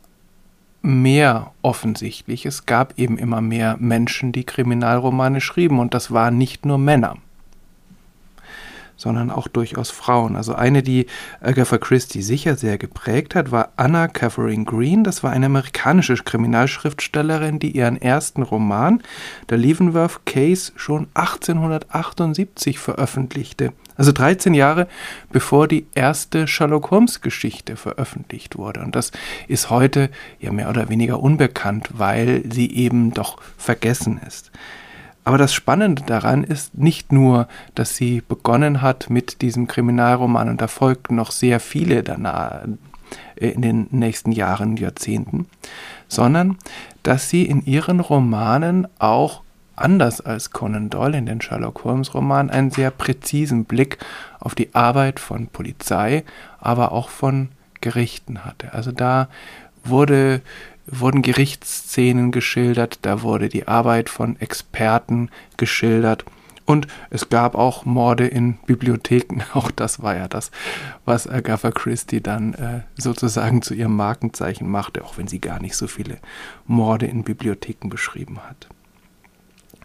mehr 0.82 1.52
offensichtlich. 1.62 2.46
Es 2.46 2.64
gab 2.64 2.96
eben 2.98 3.18
immer 3.18 3.40
mehr 3.40 3.76
Menschen, 3.80 4.30
die 4.32 4.44
Kriminalromane 4.44 5.40
schrieben 5.40 5.80
und 5.80 5.94
das 5.94 6.12
waren 6.12 6.38
nicht 6.38 6.64
nur 6.64 6.78
Männer 6.78 7.16
sondern 8.96 9.30
auch 9.30 9.48
durchaus 9.48 9.90
Frauen. 9.90 10.36
Also 10.36 10.54
eine, 10.54 10.82
die 10.82 11.06
Agatha 11.40 11.78
Christie 11.78 12.22
sicher 12.22 12.56
sehr 12.56 12.78
geprägt 12.78 13.34
hat, 13.34 13.50
war 13.50 13.70
Anna 13.76 14.08
Catherine 14.08 14.64
Green. 14.64 15.04
Das 15.04 15.22
war 15.22 15.30
eine 15.30 15.46
amerikanische 15.46 16.16
Kriminalschriftstellerin, 16.16 17.58
die 17.58 17.72
ihren 17.72 18.00
ersten 18.00 18.42
Roman, 18.42 19.02
der 19.50 19.58
Leavenworth 19.58 20.24
Case, 20.24 20.72
schon 20.76 21.08
1878 21.14 22.78
veröffentlichte. 22.78 23.72
Also 23.96 24.12
13 24.12 24.54
Jahre 24.54 24.88
bevor 25.30 25.68
die 25.68 25.86
erste 25.94 26.46
Sherlock 26.46 26.90
Holmes 26.90 27.22
Geschichte 27.22 27.76
veröffentlicht 27.76 28.56
wurde. 28.56 28.80
Und 28.80 28.94
das 28.94 29.12
ist 29.48 29.70
heute 29.70 30.10
ja 30.38 30.52
mehr 30.52 30.68
oder 30.68 30.88
weniger 30.88 31.20
unbekannt, 31.20 31.90
weil 31.92 32.42
sie 32.50 32.70
eben 32.72 33.12
doch 33.14 33.38
vergessen 33.56 34.20
ist. 34.26 34.50
Aber 35.26 35.38
das 35.38 35.52
Spannende 35.52 36.02
daran 36.02 36.44
ist 36.44 36.78
nicht 36.78 37.10
nur, 37.10 37.48
dass 37.74 37.96
sie 37.96 38.20
begonnen 38.20 38.80
hat 38.80 39.10
mit 39.10 39.42
diesem 39.42 39.66
Kriminalroman 39.66 40.48
und 40.48 40.60
da 40.60 40.68
folgten 40.68 41.16
noch 41.16 41.32
sehr 41.32 41.58
viele 41.58 42.04
danach 42.04 42.64
äh, 43.34 43.48
in 43.48 43.60
den 43.60 43.88
nächsten 43.90 44.30
Jahren, 44.30 44.76
Jahrzehnten, 44.76 45.48
sondern 46.06 46.58
dass 47.02 47.28
sie 47.28 47.44
in 47.44 47.66
ihren 47.66 47.98
Romanen 47.98 48.86
auch 49.00 49.42
anders 49.74 50.20
als 50.20 50.52
Conan 50.52 50.90
Doyle 50.90 51.18
in 51.18 51.26
den 51.26 51.40
Sherlock 51.40 51.82
Holmes 51.82 52.14
Romanen 52.14 52.48
einen 52.48 52.70
sehr 52.70 52.92
präzisen 52.92 53.64
Blick 53.64 53.98
auf 54.38 54.54
die 54.54 54.76
Arbeit 54.76 55.18
von 55.18 55.48
Polizei, 55.48 56.22
aber 56.60 56.92
auch 56.92 57.08
von 57.08 57.48
Gerichten 57.80 58.44
hatte. 58.44 58.72
Also 58.74 58.92
da 58.92 59.26
wurde 59.82 60.40
wurden 60.86 61.22
Gerichtsszenen 61.22 62.30
geschildert, 62.30 63.00
da 63.02 63.22
wurde 63.22 63.48
die 63.48 63.68
Arbeit 63.68 64.08
von 64.08 64.38
Experten 64.40 65.30
geschildert 65.56 66.24
und 66.66 66.88
es 67.10 67.28
gab 67.28 67.54
auch 67.54 67.84
Morde 67.84 68.26
in 68.26 68.54
Bibliotheken. 68.66 69.42
Auch 69.54 69.70
das 69.70 70.02
war 70.02 70.16
ja 70.16 70.26
das, 70.26 70.50
was 71.04 71.28
Agatha 71.28 71.70
Christie 71.70 72.20
dann 72.20 72.54
äh, 72.54 72.80
sozusagen 72.96 73.62
zu 73.62 73.72
ihrem 73.72 73.94
Markenzeichen 73.94 74.68
machte, 74.68 75.04
auch 75.04 75.16
wenn 75.16 75.28
sie 75.28 75.40
gar 75.40 75.62
nicht 75.62 75.76
so 75.76 75.86
viele 75.86 76.18
Morde 76.66 77.06
in 77.06 77.22
Bibliotheken 77.22 77.88
beschrieben 77.88 78.40
hat. 78.48 78.68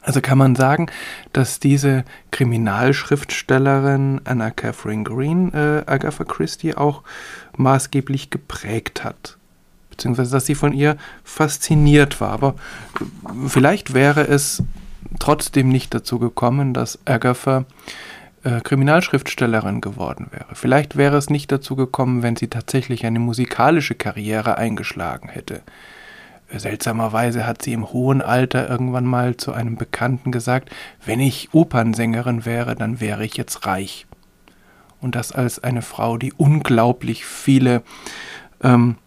Also 0.01 0.19
kann 0.19 0.39
man 0.39 0.55
sagen, 0.55 0.87
dass 1.31 1.59
diese 1.59 2.03
Kriminalschriftstellerin 2.31 4.21
Anna 4.23 4.49
Catherine 4.49 5.03
Green 5.03 5.53
äh, 5.53 5.83
Agatha 5.85 6.23
Christie 6.23 6.73
auch 6.75 7.03
maßgeblich 7.57 8.31
geprägt 8.31 9.03
hat 9.03 9.37
beziehungsweise 10.01 10.31
dass 10.31 10.47
sie 10.47 10.55
von 10.55 10.73
ihr 10.73 10.97
fasziniert 11.23 12.19
war. 12.21 12.31
Aber 12.31 12.55
vielleicht 13.47 13.93
wäre 13.93 14.27
es 14.27 14.63
trotzdem 15.19 15.69
nicht 15.69 15.93
dazu 15.93 16.17
gekommen, 16.17 16.73
dass 16.73 16.97
Agatha 17.05 17.65
äh, 18.43 18.61
Kriminalschriftstellerin 18.61 19.79
geworden 19.79 20.27
wäre. 20.31 20.47
Vielleicht 20.53 20.97
wäre 20.97 21.17
es 21.17 21.29
nicht 21.29 21.51
dazu 21.51 21.75
gekommen, 21.75 22.23
wenn 22.23 22.35
sie 22.35 22.47
tatsächlich 22.47 23.05
eine 23.05 23.19
musikalische 23.19 23.93
Karriere 23.93 24.57
eingeschlagen 24.57 25.29
hätte. 25.29 25.61
Seltsamerweise 26.53 27.45
hat 27.45 27.61
sie 27.61 27.71
im 27.71 27.93
hohen 27.93 28.21
Alter 28.23 28.67
irgendwann 28.67 29.05
mal 29.05 29.37
zu 29.37 29.53
einem 29.53 29.75
Bekannten 29.75 30.31
gesagt, 30.31 30.69
wenn 31.05 31.19
ich 31.19 31.49
Opernsängerin 31.53 32.43
wäre, 32.43 32.75
dann 32.75 32.99
wäre 32.99 33.23
ich 33.23 33.37
jetzt 33.37 33.67
reich. 33.67 34.07
Und 34.99 35.15
das 35.15 35.31
als 35.31 35.63
eine 35.63 35.83
Frau, 35.83 36.17
die 36.17 36.33
unglaublich 36.33 37.25
viele 37.25 37.83
ähm, 38.63 38.97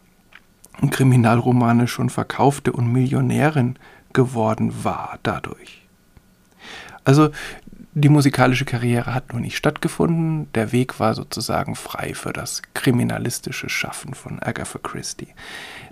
Kriminalromane 0.90 1.88
schon 1.88 2.10
verkaufte 2.10 2.72
und 2.72 2.92
Millionärin 2.92 3.76
geworden 4.12 4.84
war 4.84 5.18
dadurch. 5.22 5.82
Also 7.04 7.30
die 7.96 8.08
musikalische 8.08 8.64
Karriere 8.64 9.14
hat 9.14 9.32
nur 9.32 9.40
nicht 9.40 9.56
stattgefunden, 9.56 10.52
der 10.54 10.72
Weg 10.72 10.98
war 10.98 11.14
sozusagen 11.14 11.76
frei 11.76 12.14
für 12.14 12.32
das 12.32 12.62
kriminalistische 12.74 13.68
Schaffen 13.68 14.14
von 14.14 14.42
Agatha 14.42 14.80
Christie. 14.82 15.28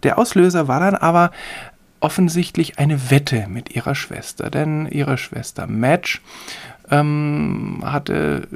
Der 0.03 0.19
Auslöser 0.19 0.67
war 0.67 0.81
dann 0.81 0.97
aber 0.97 1.31
offensichtlich 2.01 2.81
eine 2.81 3.11
Wette 3.11 3.47
mit 3.49 3.77
ihrer 3.77 3.95
Schwester, 3.95 4.51
denn 4.51 4.87
ihre 4.87 5.17
Schwester 5.17 5.69
Madge 5.69 6.19
ähm, 6.91 7.83
hatte 7.85 8.49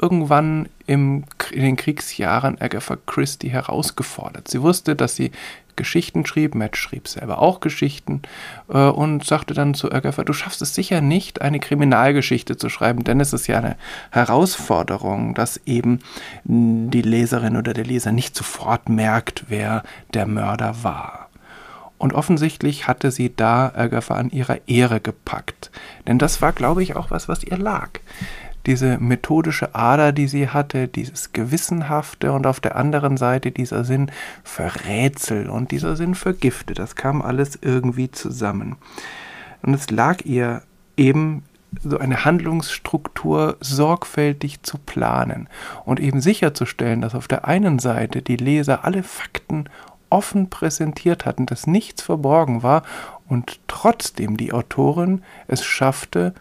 irgendwann 0.00 0.68
im, 0.86 1.24
in 1.50 1.62
den 1.62 1.76
Kriegsjahren 1.76 2.60
Agatha 2.60 2.96
Christie 3.06 3.50
herausgefordert. 3.50 4.48
Sie 4.48 4.62
wusste, 4.62 4.96
dass 4.96 5.16
sie 5.16 5.30
Geschichten 5.76 6.26
schrieb, 6.26 6.54
Matt 6.54 6.76
schrieb 6.76 7.08
selber 7.08 7.38
auch 7.38 7.60
Geschichten 7.60 8.20
äh, 8.68 8.78
und 8.78 9.24
sagte 9.24 9.54
dann 9.54 9.72
zu 9.72 9.90
Agatha, 9.90 10.24
du 10.24 10.32
schaffst 10.34 10.60
es 10.60 10.74
sicher 10.74 11.00
nicht, 11.00 11.40
eine 11.40 11.58
Kriminalgeschichte 11.58 12.56
zu 12.56 12.68
schreiben, 12.68 13.02
denn 13.02 13.18
es 13.18 13.32
ist 13.32 13.46
ja 13.46 13.58
eine 13.58 13.76
Herausforderung, 14.10 15.34
dass 15.34 15.58
eben 15.64 16.00
die 16.44 17.02
Leserin 17.02 17.56
oder 17.56 17.72
der 17.72 17.84
Leser 17.84 18.12
nicht 18.12 18.36
sofort 18.36 18.90
merkt, 18.90 19.44
wer 19.48 19.82
der 20.12 20.26
Mörder 20.26 20.82
war. 20.82 21.30
Und 21.96 22.14
offensichtlich 22.14 22.86
hatte 22.86 23.10
sie 23.10 23.34
da 23.34 23.72
Agatha 23.74 24.14
an 24.14 24.30
ihrer 24.30 24.66
Ehre 24.66 25.00
gepackt. 25.00 25.70
Denn 26.06 26.18
das 26.18 26.40
war, 26.40 26.52
glaube 26.52 26.82
ich, 26.82 26.96
auch 26.96 27.10
was, 27.10 27.28
was 27.28 27.44
ihr 27.44 27.58
lag 27.58 27.90
diese 28.66 28.98
methodische 28.98 29.74
Ader, 29.74 30.12
die 30.12 30.28
sie 30.28 30.48
hatte, 30.48 30.88
dieses 30.88 31.32
Gewissenhafte 31.32 32.32
und 32.32 32.46
auf 32.46 32.60
der 32.60 32.76
anderen 32.76 33.16
Seite 33.16 33.50
dieser 33.50 33.84
Sinn 33.84 34.10
für 34.44 34.70
Rätsel 34.86 35.48
und 35.48 35.70
dieser 35.70 35.96
Sinn 35.96 36.14
für 36.14 36.34
Gifte. 36.34 36.74
Das 36.74 36.94
kam 36.94 37.22
alles 37.22 37.58
irgendwie 37.62 38.10
zusammen. 38.10 38.76
Und 39.62 39.74
es 39.74 39.90
lag 39.90 40.24
ihr 40.24 40.62
eben 40.96 41.42
so 41.82 41.98
eine 41.98 42.24
Handlungsstruktur 42.24 43.56
sorgfältig 43.60 44.62
zu 44.62 44.76
planen 44.78 45.48
und 45.84 46.00
eben 46.00 46.20
sicherzustellen, 46.20 47.00
dass 47.00 47.14
auf 47.14 47.28
der 47.28 47.46
einen 47.46 47.78
Seite 47.78 48.22
die 48.22 48.36
Leser 48.36 48.84
alle 48.84 49.02
Fakten 49.02 49.68
offen 50.10 50.50
präsentiert 50.50 51.24
hatten, 51.24 51.46
dass 51.46 51.68
nichts 51.68 52.02
verborgen 52.02 52.62
war 52.62 52.82
und 53.28 53.60
trotzdem 53.68 54.36
die 54.36 54.52
Autorin 54.52 55.22
es 55.46 55.64
schaffte, 55.64 56.34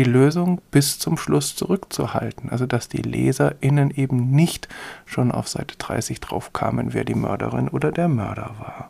die 0.00 0.10
Lösung 0.10 0.62
bis 0.70 0.98
zum 0.98 1.18
Schluss 1.18 1.54
zurückzuhalten. 1.56 2.48
Also 2.48 2.64
dass 2.64 2.88
die 2.88 3.02
LeserInnen 3.02 3.90
eben 3.90 4.30
nicht 4.30 4.66
schon 5.04 5.30
auf 5.30 5.46
Seite 5.46 5.76
30 5.76 6.20
drauf 6.20 6.54
kamen, 6.54 6.94
wer 6.94 7.04
die 7.04 7.14
Mörderin 7.14 7.68
oder 7.68 7.92
der 7.92 8.08
Mörder 8.08 8.54
war. 8.58 8.88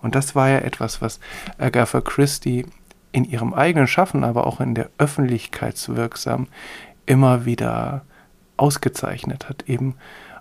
Und 0.00 0.14
das 0.14 0.34
war 0.34 0.48
ja 0.48 0.58
etwas, 0.58 1.02
was 1.02 1.20
Agatha 1.58 2.00
Christie 2.00 2.64
in 3.12 3.24
ihrem 3.24 3.52
eigenen 3.52 3.86
Schaffen, 3.86 4.24
aber 4.24 4.46
auch 4.46 4.60
in 4.60 4.74
der 4.74 4.88
Öffentlichkeitswirksam 4.96 6.46
immer 7.04 7.44
wieder 7.44 8.06
ausgezeichnet 8.56 9.50
hat, 9.50 9.68
eben 9.68 9.94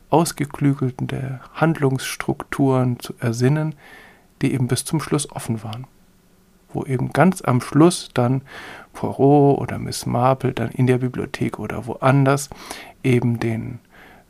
ausgeklügelte 0.10 1.42
Handlungsstrukturen 1.56 3.02
zu 3.02 3.16
ersinnen, 3.20 3.76
die 4.42 4.54
eben 4.54 4.68
bis 4.68 4.86
zum 4.86 5.02
Schluss 5.02 5.30
offen 5.30 5.62
waren 5.62 5.88
wo 6.76 6.84
eben 6.84 7.14
ganz 7.14 7.42
am 7.42 7.62
Schluss 7.62 8.10
dann 8.14 8.42
Poirot 8.94 9.60
oder 9.60 9.80
Miss 9.80 10.06
Marple 10.06 10.54
dann 10.54 10.70
in 10.70 10.88
der 10.88 11.00
Bibliothek 11.00 11.60
oder 11.60 11.88
woanders 11.88 12.50
eben 13.04 13.40
den 13.40 13.80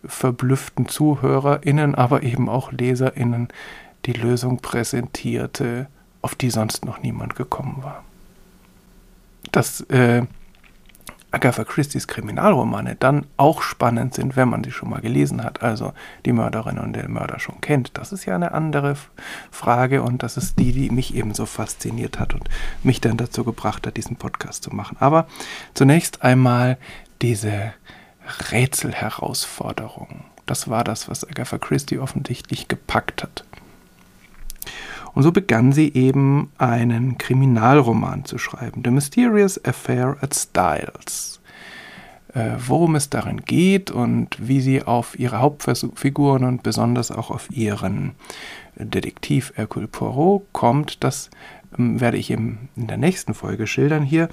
verblüfften 0.06 0.88
ZuhörerInnen, 0.88 1.96
aber 1.96 2.24
eben 2.24 2.48
auch 2.50 2.72
LeserInnen 2.72 3.50
die 4.06 4.14
Lösung 4.14 4.60
präsentierte, 4.60 5.88
auf 6.22 6.36
die 6.36 6.50
sonst 6.50 6.86
noch 6.86 7.02
niemand 7.02 7.36
gekommen 7.36 7.80
war. 7.82 8.04
Das 9.52 9.82
äh, 9.82 10.24
Agatha 11.36 11.66
Christie's 11.66 12.08
Kriminalromane 12.08 12.96
dann 12.96 13.26
auch 13.36 13.62
spannend 13.62 14.14
sind, 14.14 14.38
wenn 14.38 14.48
man 14.48 14.64
sie 14.64 14.72
schon 14.72 14.90
mal 14.90 15.02
gelesen 15.02 15.44
hat, 15.44 15.62
also 15.62 15.92
die 16.26 16.32
Mörderin 16.32 16.80
und 16.80 16.94
den 16.94 17.12
Mörder 17.12 17.40
schon 17.40 17.60
kennt. 17.60 17.98
Das 17.98 18.14
ist 18.14 18.24
ja 18.24 18.36
eine 18.36 18.54
andere 18.54 18.96
Frage 19.52 20.02
und 20.02 20.24
das 20.24 20.38
ist 20.38 20.58
die, 20.60 20.72
die 20.72 20.90
mich 20.90 21.14
ebenso 21.14 21.46
fasziniert 21.46 22.22
hat 22.22 22.34
und 22.34 22.48
mich 22.84 23.02
dann 23.02 23.18
dazu 23.18 23.44
gebracht 23.44 23.86
hat, 23.86 23.98
diesen 23.98 24.16
Podcast 24.16 24.64
zu 24.64 24.74
machen. 24.74 24.96
Aber 25.02 25.28
zunächst 25.74 26.24
einmal 26.24 26.78
diese 27.22 27.74
Rätselherausforderung. 28.52 30.24
Das 30.46 30.70
war 30.70 30.86
das, 30.86 31.10
was 31.10 31.28
Agatha 31.28 31.58
Christie 31.58 32.00
offensichtlich 32.00 32.70
gepackt 32.70 33.24
hat. 33.24 33.44
Und 35.16 35.24
so 35.24 35.32
begann 35.32 35.72
sie 35.72 35.94
eben 35.94 36.52
einen 36.58 37.18
Kriminalroman 37.18 38.26
zu 38.26 38.38
schreiben, 38.38 38.82
The 38.84 38.92
Mysterious 38.92 39.64
Affair 39.64 40.18
at 40.22 40.36
Styles. 40.36 41.40
Äh, 42.34 42.58
worum 42.68 42.96
es 42.96 43.10
darin 43.10 43.42
geht 43.46 43.92
und 43.92 44.36
wie 44.46 44.60
sie 44.60 44.84
auf 44.84 45.18
ihre 45.18 45.40
Hauptfiguren 45.40 46.44
und 46.44 46.64
besonders 46.64 47.12
auch 47.12 47.32
auf 47.32 47.50
ihren 47.50 48.12
Detektiv 48.76 49.54
Hercule 49.56 49.88
Poirot 49.88 50.44
kommt, 50.52 51.02
das 51.06 51.30
ähm, 51.80 52.02
werde 52.02 52.18
ich 52.18 52.30
in 52.30 52.68
der 52.76 52.98
nächsten 52.98 53.34
Folge 53.34 53.68
schildern 53.68 54.04
hier 54.04 54.28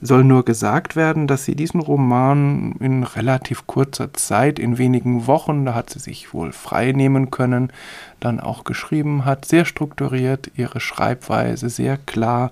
soll 0.00 0.24
nur 0.24 0.44
gesagt 0.44 0.96
werden, 0.96 1.26
dass 1.26 1.44
sie 1.44 1.54
diesen 1.54 1.80
Roman 1.80 2.72
in 2.80 3.04
relativ 3.04 3.66
kurzer 3.66 4.12
Zeit, 4.12 4.58
in 4.58 4.78
wenigen 4.78 5.26
Wochen, 5.26 5.64
da 5.64 5.74
hat 5.74 5.90
sie 5.90 5.98
sich 5.98 6.34
wohl 6.34 6.52
frei 6.52 6.92
nehmen 6.92 7.30
können, 7.30 7.72
dann 8.20 8.40
auch 8.40 8.64
geschrieben 8.64 9.24
hat, 9.24 9.44
sehr 9.44 9.64
strukturiert, 9.64 10.50
ihre 10.56 10.80
Schreibweise 10.80 11.68
sehr 11.68 11.96
klar 11.96 12.50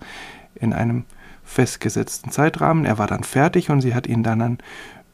in 0.54 0.72
einem 0.72 1.04
festgesetzten 1.44 2.30
Zeitrahmen. 2.30 2.84
Er 2.84 2.98
war 2.98 3.06
dann 3.06 3.24
fertig 3.24 3.70
und 3.70 3.80
sie 3.80 3.94
hat 3.94 4.06
ihn 4.06 4.22
dann 4.22 4.40
an 4.40 4.58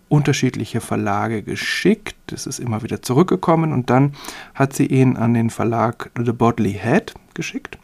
unterschiedliche 0.09 0.81
Verlage 0.81 1.43
geschickt. 1.43 2.33
Es 2.33 2.47
ist 2.47 2.59
immer 2.59 2.83
wieder 2.83 3.03
zurückgekommen 3.03 3.73
und 3.73 3.91
dann 3.91 4.13
hat 4.55 4.75
sie 4.75 4.87
ihn 4.87 5.17
an 5.17 5.35
den 5.35 5.51
Verlag 5.51 6.11
The 6.19 6.33
Bodley 6.33 6.73
Head 6.73 7.15
geschickt 7.35 7.79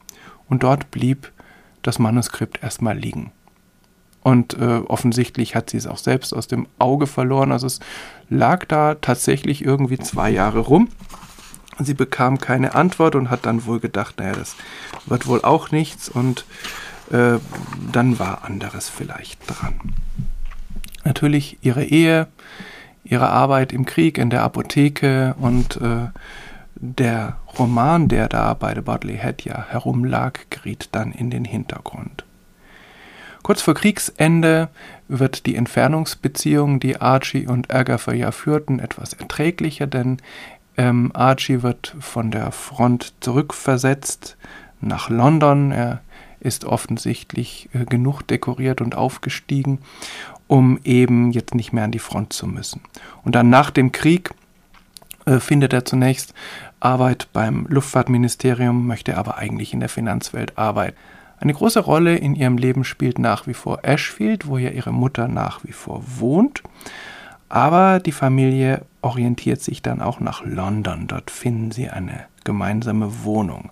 und 0.48 0.62
dort 0.62 0.90
blieb 0.90 1.33
das 1.83 1.98
Manuskript 1.98 2.62
erstmal 2.62 2.96
liegen. 2.96 3.33
Und 4.25 4.55
äh, 4.55 4.81
offensichtlich 4.89 5.55
hat 5.55 5.69
sie 5.69 5.77
es 5.77 5.87
auch 5.87 5.99
selbst 5.99 6.33
aus 6.33 6.49
dem 6.49 6.67
Auge 6.79 7.07
verloren. 7.07 7.53
Also 7.53 7.67
es 7.67 7.79
lag 8.31 8.65
da 8.65 8.95
tatsächlich 8.95 9.63
irgendwie 9.63 9.99
zwei 9.99 10.31
Jahre 10.31 10.61
rum. 10.61 10.89
Sie 11.79 11.93
bekam 11.93 12.39
keine 12.39 12.75
Antwort 12.75 13.16
und 13.16 13.29
hat 13.29 13.45
dann 13.45 13.66
wohl 13.66 13.81
gedacht, 13.81 14.18
naja, 14.18 14.33
das 14.33 14.57
wird 15.05 15.27
wohl 15.27 15.43
auch 15.43 15.70
nichts. 15.72 16.09
Und 16.09 16.47
äh, 17.11 17.39
dann 17.93 18.18
war 18.18 18.45
anderes 18.45 18.89
vielleicht 18.89 19.41
dran. 19.47 19.75
Natürlich 21.05 21.59
ihre 21.61 21.85
Ehe, 21.85 22.29
ihre 23.05 23.29
Arbeit 23.29 23.75
im 23.75 23.85
Krieg, 23.85 24.16
in 24.16 24.31
der 24.31 24.43
Apotheke 24.43 25.35
und 25.39 25.77
äh, 25.83 26.09
der 26.77 27.37
Roman, 27.59 28.09
der 28.09 28.29
da 28.31 28.55
bei 28.55 28.75
The 28.75 28.81
Bodley 28.81 29.18
Head 29.18 29.45
ja 29.45 29.66
herumlag, 29.68 30.49
geriet 30.49 30.89
dann 30.93 31.12
in 31.12 31.29
den 31.29 31.45
Hintergrund. 31.45 32.25
Kurz 33.45 33.61
vor 33.61 33.74
Kriegsende 33.74 34.70
wird 35.07 35.45
die 35.45 35.55
Entfernungsbeziehung, 35.55 36.80
die 36.80 37.03
Archie 37.03 37.47
und 37.47 37.72
Agatha 37.74 38.14
ja 38.14 38.32
führten, 38.32 38.78
etwas 38.78 39.12
erträglicher, 39.12 39.86
denn 39.86 40.16
ähm, 40.78 41.11
Archie 41.12 41.62
wird 41.62 41.95
von 42.01 42.30
der 42.30 42.53
Front 42.53 43.12
zurückversetzt 43.20 44.38
nach 44.80 45.11
London. 45.11 45.72
Er 45.72 46.01
ist 46.40 46.64
offensichtlich 46.64 47.68
äh, 47.74 47.84
genug 47.84 48.22
dekoriert 48.22 48.80
und 48.80 48.95
aufgestiegen, 48.95 49.78
um 50.47 50.80
eben 50.82 51.30
jetzt 51.30 51.55
nicht 51.55 51.74
mehr 51.74 51.84
an 51.84 51.92
die 51.92 51.99
Front 51.99 52.32
zu 52.32 52.47
müssen. 52.47 52.80
Und 53.24 53.34
dann 53.34 53.51
nach 53.51 53.70
dem 53.70 53.92
Krieg 53.92 54.30
äh, 55.26 55.38
findet 55.38 55.74
er 55.74 55.84
zunächst 55.84 56.32
Arbeit 56.80 57.28
beim 57.34 57.66
Luftfahrtministerium, 57.68 58.86
möchte 58.86 59.18
aber 59.18 59.36
eigentlich 59.36 59.74
in 59.74 59.80
der 59.80 59.90
Finanzwelt 59.90 60.57
arbeiten. 60.57 60.97
Eine 61.45 61.53
große 61.53 61.80
Rolle 61.80 62.16
in 62.16 62.34
ihrem 62.34 62.57
Leben 62.57 62.84
spielt 62.84 63.18
nach 63.18 63.47
wie 63.47 63.53
vor 63.53 63.80
Ashfield, 63.82 64.47
wo 64.47 64.57
ja 64.57 64.70
ihre 64.70 64.95
Mutter 64.95 65.28
nach 65.28 65.62
wie 65.62 65.72
vor 65.72 66.03
wohnt. 66.18 66.62
Aber 67.51 68.01
die 68.01 68.12
Familie 68.12 68.86
orientiert 69.03 69.61
sich 69.61 69.82
dann 69.82 70.01
auch 70.01 70.20
nach 70.20 70.42
London. 70.42 71.07
Dort 71.07 71.30
finden 71.30 71.70
sie 71.70 71.90
eine 71.90 72.24
gemeinsame 72.45 73.24
Wohnung. 73.24 73.70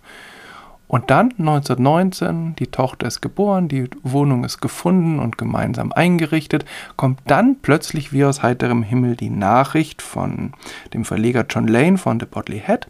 Und 0.86 1.10
dann 1.10 1.30
1919, 1.38 2.56
die 2.56 2.66
Tochter 2.66 3.06
ist 3.06 3.22
geboren, 3.22 3.68
die 3.68 3.88
Wohnung 4.02 4.44
ist 4.44 4.60
gefunden 4.60 5.18
und 5.18 5.38
gemeinsam 5.38 5.90
eingerichtet, 5.90 6.66
kommt 6.96 7.20
dann 7.26 7.56
plötzlich 7.62 8.12
wie 8.12 8.26
aus 8.26 8.42
heiterem 8.42 8.82
Himmel 8.82 9.16
die 9.16 9.30
Nachricht 9.30 10.02
von 10.02 10.52
dem 10.92 11.06
Verleger 11.06 11.46
John 11.48 11.66
Lane 11.66 11.96
von 11.96 12.20
The 12.20 12.26
Bodley 12.26 12.60
Head, 12.60 12.88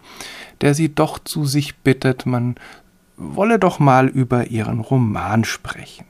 der 0.63 0.75
sie 0.75 0.93
doch 0.93 1.21
zu 1.21 1.45
sich 1.45 1.77
bittet, 1.77 2.27
man 2.27 2.57
wolle 3.17 3.59
doch 3.59 3.79
mal 3.79 4.09
über 4.09 4.47
ihren 4.49 4.81
Roman 4.81 5.45
sprechen. 5.45 6.07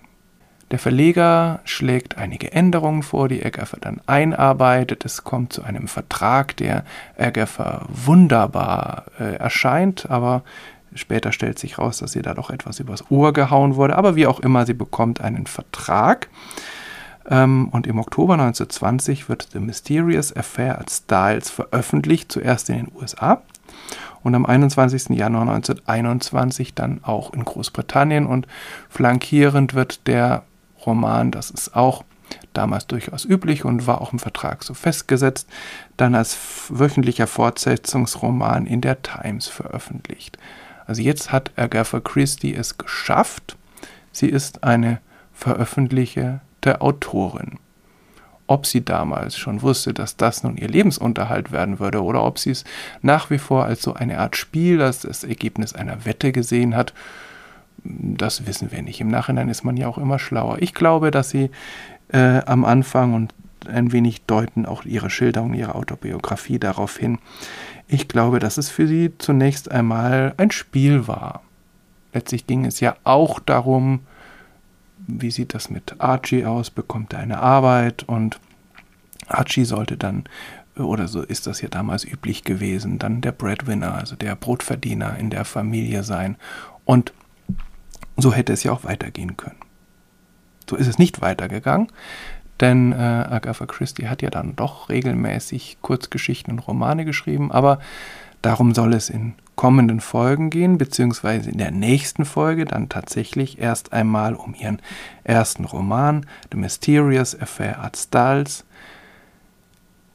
Der 0.70 0.78
Verleger 0.78 1.60
schlägt 1.64 2.16
einige 2.16 2.52
Änderungen 2.52 3.02
vor, 3.02 3.28
die 3.28 3.44
Agatha 3.44 3.76
dann 3.78 4.00
einarbeitet. 4.06 5.04
Es 5.04 5.22
kommt 5.22 5.52
zu 5.52 5.62
einem 5.62 5.86
Vertrag, 5.86 6.56
der 6.56 6.84
Agatha 7.18 7.84
wunderbar 7.88 9.04
äh, 9.18 9.34
erscheint, 9.34 10.10
aber 10.10 10.42
Später 10.94 11.32
stellt 11.32 11.58
sich 11.58 11.78
raus, 11.78 11.98
dass 11.98 12.14
ihr 12.14 12.22
da 12.22 12.34
doch 12.34 12.50
etwas 12.50 12.78
übers 12.78 13.10
Ohr 13.10 13.32
gehauen 13.32 13.76
wurde. 13.76 13.96
Aber 13.96 14.14
wie 14.16 14.26
auch 14.26 14.40
immer, 14.40 14.66
sie 14.66 14.74
bekommt 14.74 15.20
einen 15.20 15.46
Vertrag. 15.46 16.28
Ähm, 17.28 17.68
und 17.68 17.86
im 17.86 17.98
Oktober 17.98 18.34
1920 18.34 19.28
wird 19.28 19.48
The 19.52 19.60
Mysterious 19.60 20.34
Affair 20.36 20.78
als 20.78 20.98
Styles 20.98 21.50
veröffentlicht, 21.50 22.30
zuerst 22.30 22.68
in 22.68 22.76
den 22.76 22.92
USA 22.94 23.42
und 24.22 24.34
am 24.34 24.46
21. 24.46 25.10
Januar 25.10 25.42
1921 25.42 26.74
dann 26.74 27.02
auch 27.02 27.32
in 27.32 27.44
Großbritannien. 27.44 28.26
Und 28.26 28.46
flankierend 28.88 29.74
wird 29.74 30.06
der 30.06 30.44
Roman, 30.86 31.30
das 31.30 31.50
ist 31.50 31.74
auch 31.76 32.04
damals 32.52 32.86
durchaus 32.86 33.24
üblich 33.24 33.64
und 33.64 33.86
war 33.86 34.00
auch 34.00 34.12
im 34.12 34.18
Vertrag 34.18 34.62
so 34.62 34.74
festgesetzt, 34.74 35.48
dann 35.96 36.14
als 36.14 36.36
wöchentlicher 36.68 37.26
Fortsetzungsroman 37.26 38.66
in 38.66 38.80
der 38.80 39.02
Times 39.02 39.48
veröffentlicht. 39.48 40.38
Also 40.86 41.02
jetzt 41.02 41.32
hat 41.32 41.52
Agatha 41.56 42.00
Christie 42.00 42.54
es 42.54 42.78
geschafft. 42.78 43.56
Sie 44.12 44.28
ist 44.28 44.64
eine 44.64 45.00
veröffentlichte 45.32 46.40
Autorin. 46.80 47.58
Ob 48.52 48.66
sie 48.66 48.84
damals 48.84 49.38
schon 49.38 49.62
wusste, 49.62 49.94
dass 49.94 50.18
das 50.18 50.42
nun 50.42 50.58
ihr 50.58 50.68
Lebensunterhalt 50.68 51.52
werden 51.52 51.78
würde, 51.78 52.02
oder 52.02 52.22
ob 52.22 52.38
sie 52.38 52.50
es 52.50 52.64
nach 53.00 53.30
wie 53.30 53.38
vor 53.38 53.64
als 53.64 53.80
so 53.80 53.94
eine 53.94 54.18
Art 54.18 54.36
Spiel, 54.36 54.82
als 54.82 55.00
das 55.00 55.24
Ergebnis 55.24 55.72
einer 55.72 56.04
Wette 56.04 56.32
gesehen 56.32 56.76
hat, 56.76 56.92
das 57.82 58.46
wissen 58.46 58.70
wir 58.70 58.82
nicht. 58.82 59.00
Im 59.00 59.08
Nachhinein 59.08 59.48
ist 59.48 59.64
man 59.64 59.78
ja 59.78 59.88
auch 59.88 59.96
immer 59.96 60.18
schlauer. 60.18 60.58
Ich 60.60 60.74
glaube, 60.74 61.10
dass 61.10 61.30
sie 61.30 61.50
äh, 62.08 62.42
am 62.44 62.66
Anfang 62.66 63.14
und 63.14 63.32
ein 63.66 63.90
wenig 63.90 64.26
deuten 64.26 64.66
auch 64.66 64.84
ihre 64.84 65.08
Schilderung, 65.08 65.54
ihre 65.54 65.74
Autobiografie 65.74 66.58
darauf 66.58 66.98
hin, 66.98 67.20
ich 67.88 68.06
glaube, 68.06 68.38
dass 68.38 68.58
es 68.58 68.68
für 68.68 68.86
sie 68.86 69.12
zunächst 69.16 69.70
einmal 69.70 70.34
ein 70.36 70.50
Spiel 70.50 71.08
war. 71.08 71.40
Letztlich 72.12 72.46
ging 72.46 72.66
es 72.66 72.80
ja 72.80 72.96
auch 73.02 73.40
darum, 73.40 74.00
wie 75.20 75.30
sieht 75.30 75.54
das 75.54 75.70
mit 75.70 76.00
Archie 76.00 76.44
aus, 76.44 76.70
bekommt 76.70 77.12
er 77.12 77.20
eine 77.20 77.40
Arbeit 77.40 78.04
und 78.04 78.40
Archie 79.28 79.64
sollte 79.64 79.96
dann, 79.96 80.24
oder 80.76 81.08
so 81.08 81.22
ist 81.22 81.46
das 81.46 81.60
ja 81.60 81.68
damals 81.68 82.04
üblich 82.04 82.44
gewesen, 82.44 82.98
dann 82.98 83.20
der 83.20 83.32
Breadwinner, 83.32 83.94
also 83.94 84.16
der 84.16 84.36
Brotverdiener 84.36 85.16
in 85.18 85.30
der 85.30 85.44
Familie 85.44 86.02
sein. 86.02 86.36
Und 86.84 87.12
so 88.16 88.32
hätte 88.32 88.52
es 88.52 88.62
ja 88.62 88.72
auch 88.72 88.84
weitergehen 88.84 89.36
können. 89.36 89.60
So 90.68 90.76
ist 90.76 90.86
es 90.86 90.98
nicht 90.98 91.20
weitergegangen. 91.20 91.88
Denn 92.60 92.92
äh, 92.92 92.96
Agatha 92.96 93.66
Christie 93.66 94.08
hat 94.08 94.22
ja 94.22 94.30
dann 94.30 94.54
doch 94.54 94.88
regelmäßig 94.88 95.78
Kurzgeschichten 95.82 96.52
und 96.52 96.60
Romane 96.60 97.04
geschrieben, 97.04 97.50
aber 97.50 97.80
darum 98.42 98.74
soll 98.74 98.92
es 98.94 99.08
in 99.08 99.34
kommenden 99.56 100.00
Folgen 100.00 100.50
gehen, 100.50 100.78
beziehungsweise 100.78 101.50
in 101.50 101.58
der 101.58 101.70
nächsten 101.70 102.24
Folge 102.24 102.64
dann 102.64 102.88
tatsächlich 102.88 103.58
erst 103.60 103.92
einmal 103.92 104.34
um 104.34 104.54
ihren 104.54 104.80
ersten 105.24 105.64
Roman, 105.64 106.26
The 106.50 106.58
Mysterious 106.58 107.38
Affair 107.38 107.82
at 107.82 107.96
Stalls, 107.96 108.64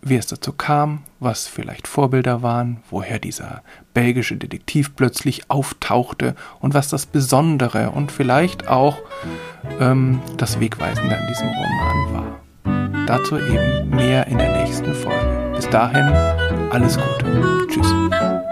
wie 0.01 0.15
es 0.15 0.27
dazu 0.27 0.53
kam, 0.53 1.03
was 1.19 1.47
vielleicht 1.47 1.87
Vorbilder 1.87 2.41
waren, 2.41 2.81
woher 2.89 3.19
dieser 3.19 3.61
belgische 3.93 4.37
Detektiv 4.37 4.95
plötzlich 4.95 5.49
auftauchte 5.49 6.35
und 6.59 6.73
was 6.73 6.89
das 6.89 7.05
Besondere 7.05 7.91
und 7.91 8.11
vielleicht 8.11 8.67
auch 8.67 8.97
ähm, 9.79 10.21
das 10.37 10.59
Wegweisende 10.59 11.17
an 11.17 11.27
diesem 11.27 11.47
Roman 11.47 12.13
war. 12.13 13.05
Dazu 13.05 13.37
eben 13.37 13.89
mehr 13.89 14.27
in 14.27 14.37
der 14.37 14.63
nächsten 14.63 14.93
Folge. 14.93 15.36
Bis 15.57 15.67
dahin, 15.71 16.05
alles 16.69 16.99
Gute. 16.99 17.67
Tschüss. 17.67 18.46